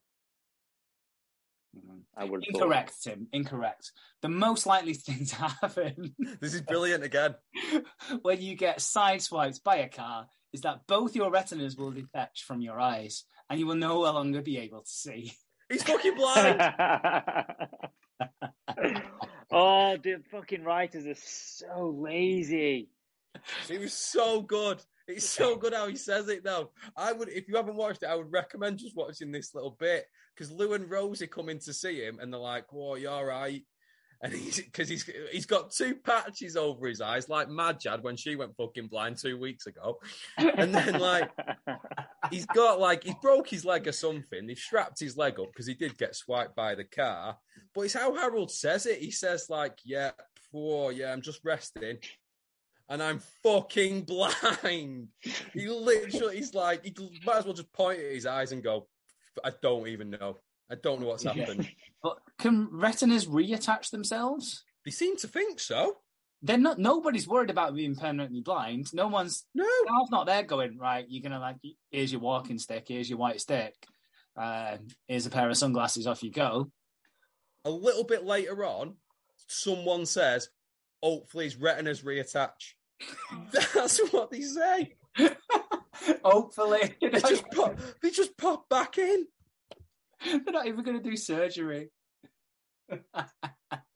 [1.75, 2.01] Mhm.
[2.15, 2.61] I would have thought.
[2.63, 3.27] Incorrect, Tim.
[3.33, 3.91] Incorrect.
[4.21, 7.35] The most likely thing to happen This is brilliant again.
[8.21, 12.61] when you get sideswiped by a car is that both your retinas will detach from
[12.61, 15.33] your eyes and you will no longer be able to see.
[15.69, 16.61] He's fucking blind.
[19.51, 22.89] oh, the fucking writers are so lazy.
[23.69, 24.81] It was so good.
[25.07, 26.71] It's so good how he says it though.
[26.95, 30.05] I would, if you haven't watched it, I would recommend just watching this little bit
[30.35, 33.25] because Lou and Rosie come in to see him and they're like, "Whoa, you're all
[33.25, 33.61] right?"
[34.21, 38.37] And he's because he's he's got two patches over his eyes like Madjad when she
[38.37, 39.99] went fucking blind two weeks ago,
[40.37, 41.29] and then like
[42.31, 44.47] he's got like he broke his leg or something.
[44.47, 47.37] They've strapped his leg up because he did get swiped by the car.
[47.75, 48.99] But it's how Harold says it.
[48.99, 50.11] He says like, "Yeah,
[50.53, 51.97] poor, yeah, I'm just resting."
[52.89, 55.07] And I'm fucking blind.
[55.53, 58.87] He literally, he's like, he might as well just point at his eyes and go,
[59.43, 60.37] I don't even know.
[60.69, 61.69] I don't know what's happened.
[62.01, 64.63] But can retinas reattach themselves?
[64.85, 65.97] they seem to think so.
[66.41, 66.77] They're not.
[66.77, 68.93] Nobody's worried about being permanently blind.
[68.93, 69.45] No one's.
[69.55, 69.65] No.
[69.87, 71.05] Half not there going right.
[71.07, 71.55] You're gonna like.
[71.89, 72.85] Here's your walking stick.
[72.87, 73.73] Here's your white stick.
[74.35, 74.77] Uh,
[75.07, 76.05] here's a pair of sunglasses.
[76.05, 76.69] Off you go.
[77.63, 78.95] A little bit later on,
[79.47, 80.49] someone says,
[81.03, 82.73] hopefully his retinas reattach.
[83.73, 84.95] That's what they say.
[86.23, 89.25] Hopefully, They just pop, they just pop back in.
[90.25, 91.89] they're not even going to do surgery.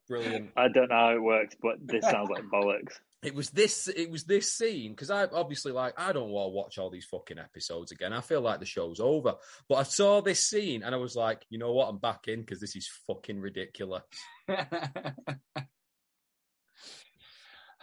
[0.07, 0.51] Brilliant.
[0.55, 2.93] I don't know how it works, but this sounds like bollocks.
[3.23, 3.87] It was this.
[3.87, 7.05] It was this scene because I obviously like I don't want to watch all these
[7.05, 8.13] fucking episodes again.
[8.13, 9.33] I feel like the show's over.
[9.67, 11.89] But I saw this scene and I was like, you know what?
[11.89, 14.03] I'm back in because this is fucking ridiculous.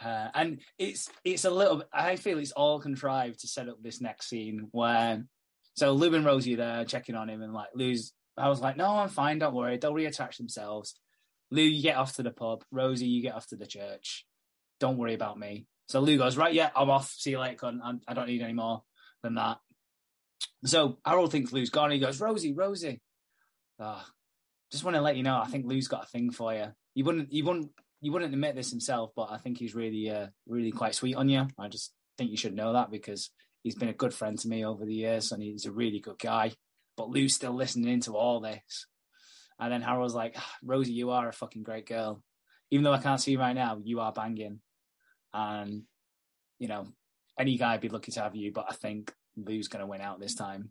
[0.05, 1.83] Uh, and it's it's a little.
[1.91, 5.25] I feel it's all contrived to set up this next scene where
[5.75, 8.13] so Lou and Rosie there checking on him and like Lou's.
[8.37, 9.39] I was like, no, I'm fine.
[9.39, 9.77] Don't worry.
[9.77, 10.93] They'll reattach themselves.
[11.49, 12.63] Lou, you get off to the pub.
[12.71, 14.25] Rosie, you get off to the church.
[14.79, 15.65] Don't worry about me.
[15.87, 17.09] So Lou goes, right, yeah, I'm off.
[17.09, 17.65] See you later.
[17.67, 18.83] I'm- I don't need any more
[19.23, 19.59] than that.
[20.65, 21.91] So Harold thinks Lou's gone.
[21.91, 23.01] He goes, Rosie, Rosie.
[23.79, 24.05] Ah,
[24.71, 26.67] just want to let you know, I think Lou's got a thing for you.
[26.93, 27.71] You wouldn't, he wouldn't,
[28.05, 31.27] he wouldn't admit this himself, but I think he's really, uh, really quite sweet on
[31.27, 31.47] you.
[31.57, 33.31] I just think you should know that because
[33.63, 36.19] he's been a good friend to me over the years, and he's a really good
[36.19, 36.51] guy.
[36.97, 38.85] But Lou's still listening into all this.
[39.59, 42.21] And then Harold's like, "Ah, Rosie, you are a fucking great girl.
[42.69, 44.59] Even though I can't see you right now, you are banging.
[45.33, 45.85] And,
[46.59, 46.85] you know,
[47.39, 50.01] any guy would be lucky to have you, but I think Lou's going to win
[50.01, 50.69] out this time.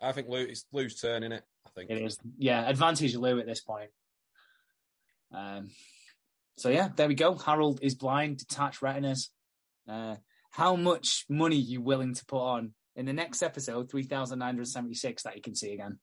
[0.00, 1.44] I think Lou, it's Lou's turn in it.
[1.66, 3.90] I think It is, yeah, advantage Lou at this point.
[5.30, 5.68] Um,
[6.58, 7.34] so yeah, there we go.
[7.36, 9.30] Harold is blind, detached retinas.
[9.88, 10.16] Uh,
[10.50, 14.48] how much money you willing to put on in the next episode, three thousand nine
[14.54, 15.98] hundred seventy-six, that you can see again?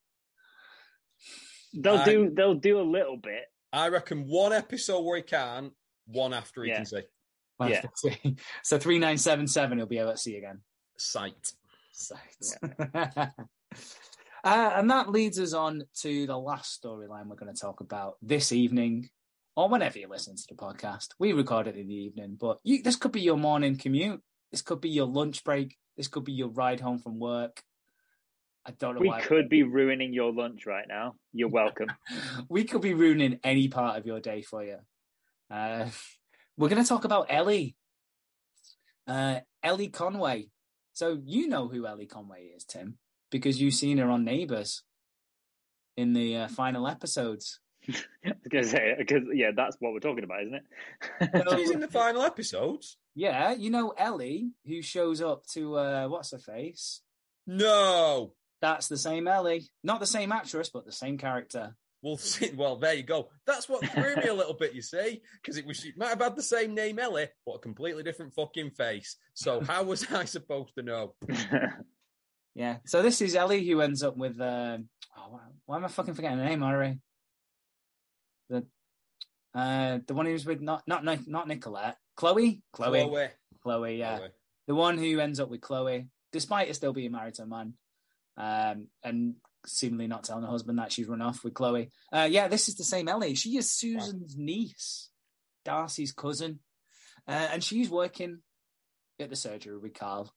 [1.74, 2.32] They'll I- do.
[2.34, 3.44] They'll do a little bit.
[3.74, 5.72] I reckon one episode where he can,
[6.08, 6.78] one after he Yeah.
[6.78, 7.02] can see
[7.60, 8.32] Yeah.
[8.64, 10.62] so three nine seven seven, he'll be able to see again.
[10.98, 11.52] sight.
[11.92, 12.20] Sight.
[12.96, 13.30] uh,
[14.44, 18.52] and that leads us on to the last storyline we're going to talk about this
[18.52, 19.10] evening,
[19.56, 21.10] or whenever you listen to the podcast.
[21.20, 24.22] We record it in the evening, but you, this could be your morning commute.
[24.52, 25.78] This could be your lunch break.
[25.98, 27.64] This could be your ride home from work.
[28.66, 29.22] I don't know We why.
[29.22, 31.16] could be ruining your lunch right now.
[31.34, 31.88] You're welcome.
[32.50, 34.78] we could be ruining any part of your day for you.
[35.52, 35.88] Uh,
[36.58, 37.76] we're going to talk about Ellie.
[39.08, 40.48] Uh, Ellie Conway.
[40.94, 42.98] So you know who Ellie Conway is, Tim,
[43.30, 44.84] because you've seen her on Neighbours
[45.96, 47.60] in the uh, final episodes.
[48.56, 51.58] I was gonna say because yeah, that's what we're talking about, isn't it?
[51.58, 52.98] She's in the final episodes.
[53.14, 57.02] Yeah, you know Ellie, who shows up to uh, what's her face?
[57.48, 58.34] No.
[58.62, 61.76] That's the same Ellie, not the same actress, but the same character.
[62.02, 63.30] Well, see, well, there you go.
[63.46, 66.22] That's what threw me a little bit, you see, because it was she might have
[66.22, 69.18] had the same name, Ellie, but a completely different fucking face.
[69.34, 71.16] So how was I supposed to know?
[72.54, 72.78] Yeah.
[72.86, 74.40] So this is Ellie who ends up with.
[74.40, 77.00] Um, oh, why, why am I fucking forgetting her name already?
[78.50, 78.66] The
[79.54, 83.30] uh, the one who's with not not not Nicolette, Chloe, Chloe, Chloe,
[83.64, 83.98] Chloe.
[83.98, 84.30] yeah, Chloe.
[84.68, 87.74] the one who ends up with Chloe, despite her still being married to a man,
[88.38, 89.36] um, and
[89.66, 91.92] seemingly not telling her husband that she's run off with Chloe.
[92.12, 93.36] Uh, yeah, this is the same Ellie.
[93.36, 95.10] She is Susan's niece,
[95.64, 96.60] Darcy's cousin,
[97.28, 98.40] uh, and she's working
[99.20, 100.34] at the surgery with Karl.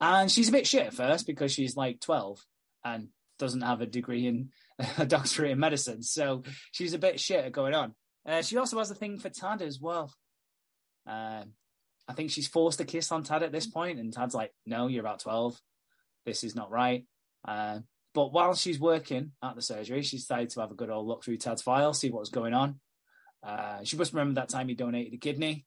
[0.00, 2.44] And she's a bit shit at first because she's like 12
[2.84, 4.50] and doesn't have a degree in
[4.98, 6.02] a doctorate in medicine.
[6.02, 7.94] So she's a bit shit going on.
[8.26, 10.12] Uh, she also has a thing for Tad as well.
[11.06, 11.52] Um,
[12.08, 14.88] I think she's forced to kiss on Tad at this point, and Tad's like, "No,
[14.88, 15.58] you're about 12.
[16.24, 17.06] This is not right."
[17.46, 17.80] Uh,
[18.14, 21.24] but while she's working at the surgery, she decided to have a good old look
[21.24, 22.80] through Tad's file, see what was going on.
[23.42, 25.66] Uh, she must remember that time he donated a kidney.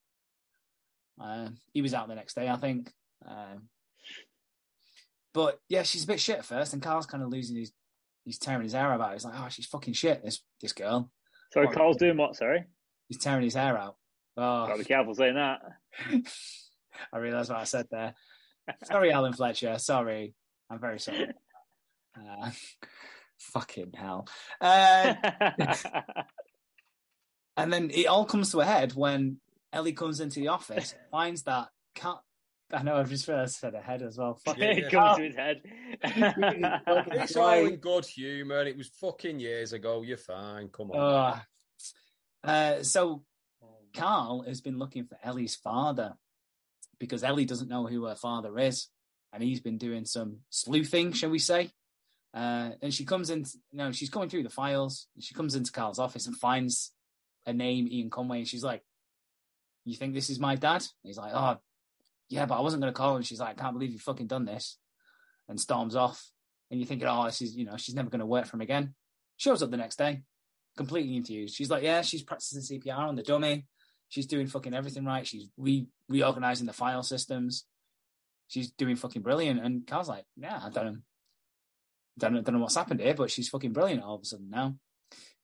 [1.22, 2.92] Uh, he was out the next day, I think.
[3.26, 3.70] Um,
[5.34, 7.72] but yeah, she's a bit shit at first, and Karl's kind of losing his,
[8.28, 9.14] he's tearing his hair about.
[9.14, 10.22] He's like, oh, she's fucking shit.
[10.24, 11.10] This this girl.
[11.54, 11.76] Sorry, What?
[11.76, 12.36] Karl's doing what?
[12.36, 12.66] Sorry,
[13.08, 13.96] He's tearing his hair out.
[14.36, 15.62] Oh, gotta be careful saying that.
[17.14, 18.14] I realised what I said there.
[18.84, 19.78] Sorry, Alan Fletcher.
[19.80, 20.34] Sorry,
[20.70, 21.30] I'm very sorry.
[22.20, 22.50] Uh,
[23.38, 24.28] fucking hell.
[24.60, 25.14] Uh,
[27.56, 29.38] and then it all comes to a head when
[29.72, 32.18] Ellie comes into the office, finds that cat.
[32.72, 34.36] I know I've just realised I said a head as well.
[34.46, 34.90] Fuck Yeah, it yeah.
[34.90, 35.62] comes to his head.
[37.14, 40.02] It's all in good humour, and it was fucking years ago.
[40.02, 40.70] You're fine.
[40.70, 41.00] Come on.
[42.44, 43.24] Uh, uh, so
[43.96, 46.14] Karl has been looking for Ellie's father
[47.00, 48.90] because Ellie doesn't know who her father is,
[49.32, 51.72] and he's been doing some sleuthing, shall we say?
[52.34, 55.08] Uh, and she comes in, you know, she's going through the files.
[55.16, 56.92] And she comes into Karl's office and finds
[57.46, 58.84] a name, Ian Conway, and she's like,
[59.86, 61.58] "You think this is my dad?" And he's like, "Oh,
[62.30, 64.28] yeah, but I wasn't going to call him." She's like, "I can't believe you fucking
[64.28, 64.78] done this,"
[65.48, 66.32] and storms off.
[66.70, 68.94] And you're thinking, "Oh, is, you know, she's never going to work for him again."
[69.38, 70.24] Shows up the next day,
[70.78, 71.56] completely confused.
[71.56, 73.66] She's like, yeah, she's practicing CPR on the dummy.
[74.08, 75.28] She's doing fucking everything right.
[75.28, 77.66] She's re reorganizing the file systems.
[78.48, 79.60] She's doing fucking brilliant.
[79.60, 80.98] And Karl's like, yeah, I don't know,
[82.18, 84.76] don't don't know what's happened here, but she's fucking brilliant all of a sudden now.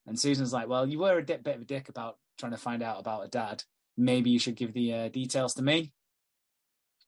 [0.07, 2.81] And Susan's like, well, you were a bit of a dick about trying to find
[2.81, 3.63] out about a dad.
[3.97, 5.91] Maybe you should give the uh, details to me.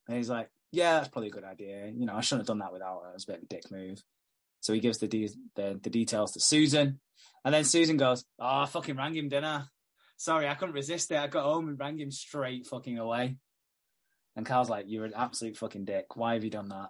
[0.07, 1.87] And he's like, yeah, that's probably a good idea.
[1.87, 3.11] You know, I shouldn't have done that without her.
[3.11, 4.03] It was a bit of a dick move.
[4.61, 6.99] So he gives the, de- the the details to Susan,
[7.43, 9.63] and then Susan goes, "Oh, I fucking rang him, didn't I?
[10.17, 11.19] Sorry, I couldn't resist it.
[11.19, 13.37] I got home and rang him straight fucking away."
[14.35, 16.15] And Karl's like, "You're an absolute fucking dick.
[16.15, 16.89] Why have you done that?"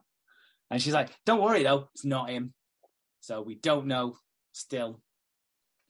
[0.72, 2.54] And she's like, "Don't worry though, it's not him.
[3.20, 4.18] So we don't know
[4.54, 5.02] still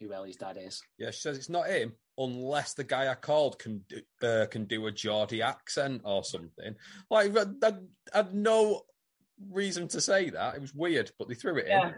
[0.02, 3.60] who Ellie's dad is." Yeah, she says it's not him unless the guy I called
[3.60, 6.76] can do, uh, can do a Geordie accent or something.
[7.10, 7.74] Like I, I
[8.14, 8.84] had no
[9.50, 10.56] reason to say that.
[10.56, 11.88] It was weird, but they threw it Yeah.
[11.90, 11.96] in.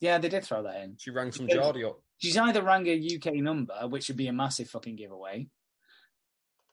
[0.00, 0.96] Yeah, they did throw that in.
[0.98, 2.00] She rang some Because- Geordie up.
[2.18, 5.48] She's either rang a UK number, which would be a massive fucking giveaway,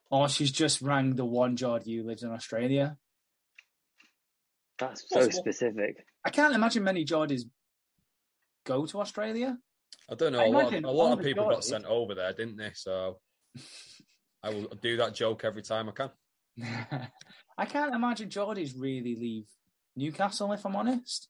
[0.09, 2.97] or she's just rang the one Geordie who lives in Australia.
[4.79, 5.31] That's so Possible.
[5.51, 6.05] specific.
[6.25, 7.43] I can't imagine many Geordies
[8.65, 9.57] go to Australia.
[10.09, 10.39] I don't know.
[10.39, 12.71] I A lot, a lot of the people got sent over there, didn't they?
[12.73, 13.19] So
[14.43, 16.11] I will do that joke every time I can.
[17.57, 19.45] I can't imagine Geordies really leave
[19.95, 21.27] Newcastle, if I'm honest.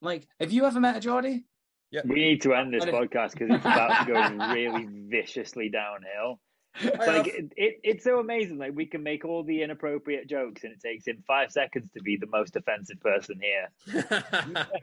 [0.00, 1.44] Like, have you ever met a Geordie?
[2.04, 6.40] We need to end this podcast because it's about to go really viciously downhill.
[6.80, 8.58] It's I like it, it, it's so amazing.
[8.58, 12.02] Like we can make all the inappropriate jokes, and it takes him five seconds to
[12.02, 13.70] be the most offensive person here.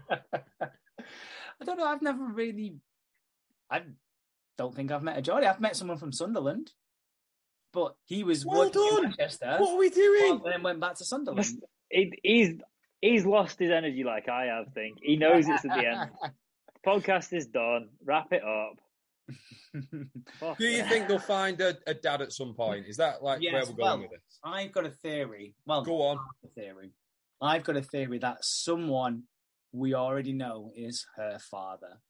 [1.62, 1.86] I don't know.
[1.86, 2.76] I've never really.
[3.70, 3.84] I
[4.58, 5.48] don't think I've met a Geordie.
[5.48, 6.72] I've met someone from Sunderland,
[7.72, 9.04] but he was Well working in done.
[9.04, 9.56] Manchester.
[9.60, 10.40] what are we doing?
[10.42, 11.64] well, then went back to Sunderland.
[11.90, 12.56] It, he's
[13.02, 14.74] he's lost his energy like I have.
[14.74, 16.10] Think he knows it's at the end.
[16.86, 17.90] Podcast is done.
[18.04, 18.80] Wrap it up.
[20.58, 22.88] Do you think they'll find a, a dad at some point?
[22.88, 24.40] Is that like where we're well, going with this?
[24.44, 25.54] I've got a theory.
[25.66, 26.18] Well, Go on.
[26.44, 26.92] a theory.
[27.40, 29.24] I've got a theory that someone
[29.72, 32.02] we already know is her father.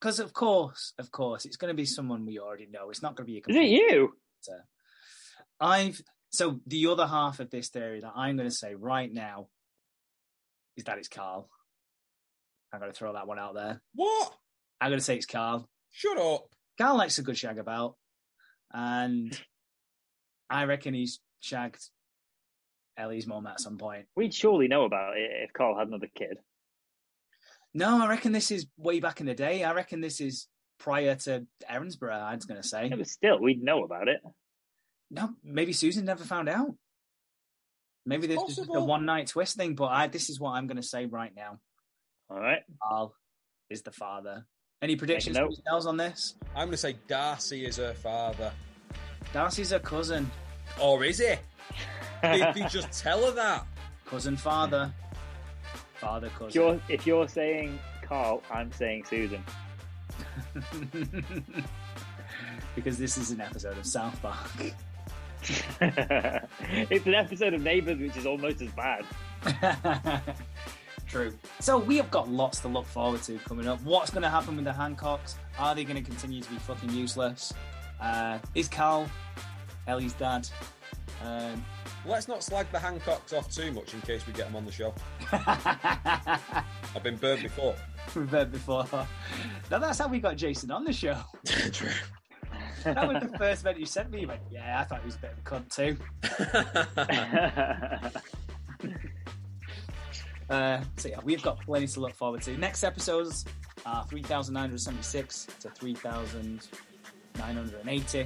[0.00, 2.90] Because of course, of course, it's going to be someone we already know.
[2.90, 4.12] It's not going to be a Is it you?
[4.48, 4.64] actor.
[5.60, 9.48] I've so the other half of this theory that I'm going to say right now
[10.76, 11.48] is that it's Karl.
[12.72, 13.82] I'm going to throw that one out there.
[13.94, 14.32] What?
[14.80, 15.68] I'm going to say it's Karl.
[15.90, 16.46] Shut up.
[16.78, 17.96] Karl likes a good shag about,
[18.72, 19.38] and
[20.48, 21.82] I reckon he's shagged
[23.00, 24.06] Ellie's mum at some point.
[24.14, 26.38] We'd surely know about it if Karl had another kid.
[27.72, 29.62] No, I reckon this is way back in the day.
[29.64, 30.48] I reckon this is
[30.78, 32.20] prior to Erinsborough.
[32.20, 34.20] I was going to say Yeah, but still, we'd know about it.
[35.10, 35.30] no.
[35.44, 36.74] Maybe Susan never found out.
[38.06, 39.74] Maybe this is just a one night twist thing.
[39.74, 41.58] But I, this is what I'm going to say right now.
[42.28, 42.62] All right.
[42.82, 43.14] Karl
[43.68, 44.46] is the father.
[44.82, 45.46] Any predictions note.
[45.46, 46.34] from yourselves on this?
[46.54, 48.50] I'm going to say Darcy is her father.
[49.32, 50.30] Darcy's her cousin.
[50.80, 51.34] Or is he?
[52.22, 53.66] Did they just tell her that?
[54.06, 54.92] Cousin, father.
[55.94, 56.60] Father, If cousin.
[56.60, 59.44] you're, if you're saying Karl, I'm saying Susan.
[62.74, 64.50] because this is an episode of South Park.
[65.80, 69.04] it's an episode of Neighbours which is almost as bad.
[71.08, 71.32] True.
[71.58, 73.82] So we have got lots to look forward to coming up.
[73.82, 75.34] What's going to happen with the Hancocks?
[75.58, 77.52] Are they going to continue to be fucking useless?
[78.00, 79.08] Uh, is Karl
[79.86, 80.48] Ellie's dad?
[81.22, 81.62] Um,
[82.06, 84.72] Let's not slag the Hancocks off too much in case we get them on the
[84.72, 84.94] show.
[85.32, 87.74] I've been burnt before.
[88.16, 88.86] we've heard before.
[89.70, 91.18] Now that's how we got Jason on the show.
[91.44, 91.90] True.
[92.84, 94.22] That was the first event you sent me.
[94.22, 95.98] You went, yeah, I thought he was a bit of a cunt too.
[100.48, 102.56] Uh, so yeah, we've got plenty to look forward to.
[102.58, 103.44] Next episodes
[103.86, 108.18] are 3,976 to 3,980.
[108.18, 108.22] I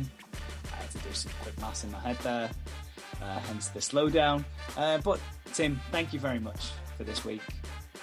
[0.74, 2.48] had to do some quick maths in my head there,
[3.22, 4.44] uh, hence the slowdown.
[4.76, 5.20] Uh, but
[5.52, 7.42] Tim, thank you very much for this week.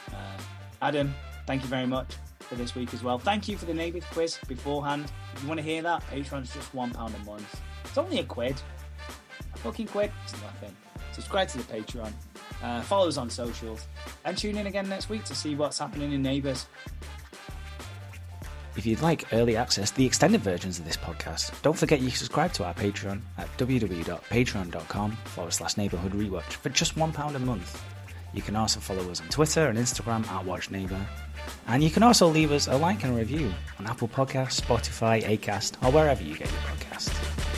[0.09, 0.41] Uh,
[0.81, 1.13] Adam,
[1.47, 3.17] thank you very much for this week as well.
[3.17, 5.11] Thank you for the neighbours quiz beforehand.
[5.33, 7.61] If you want to hear that, Patreon's just one pound a month.
[7.85, 8.61] It's only a quid.
[9.53, 10.11] A fucking quid.
[10.23, 10.75] It's nothing.
[11.13, 12.11] Subscribe to the Patreon.
[12.63, 13.87] Uh, follow us on socials.
[14.25, 16.67] And tune in again next week to see what's happening in Neighbours.
[18.77, 22.07] If you'd like early access to the extended versions of this podcast, don't forget you
[22.07, 27.39] can subscribe to our Patreon at www.patreon.com forward slash neighbourhood rewatch for just £1 a
[27.39, 27.83] month.
[28.33, 31.05] You can also follow us on Twitter and Instagram at WatchNeighbour.
[31.67, 35.21] And you can also leave us a like and a review on Apple Podcasts, Spotify,
[35.23, 37.50] Acast, or wherever you get your podcasts.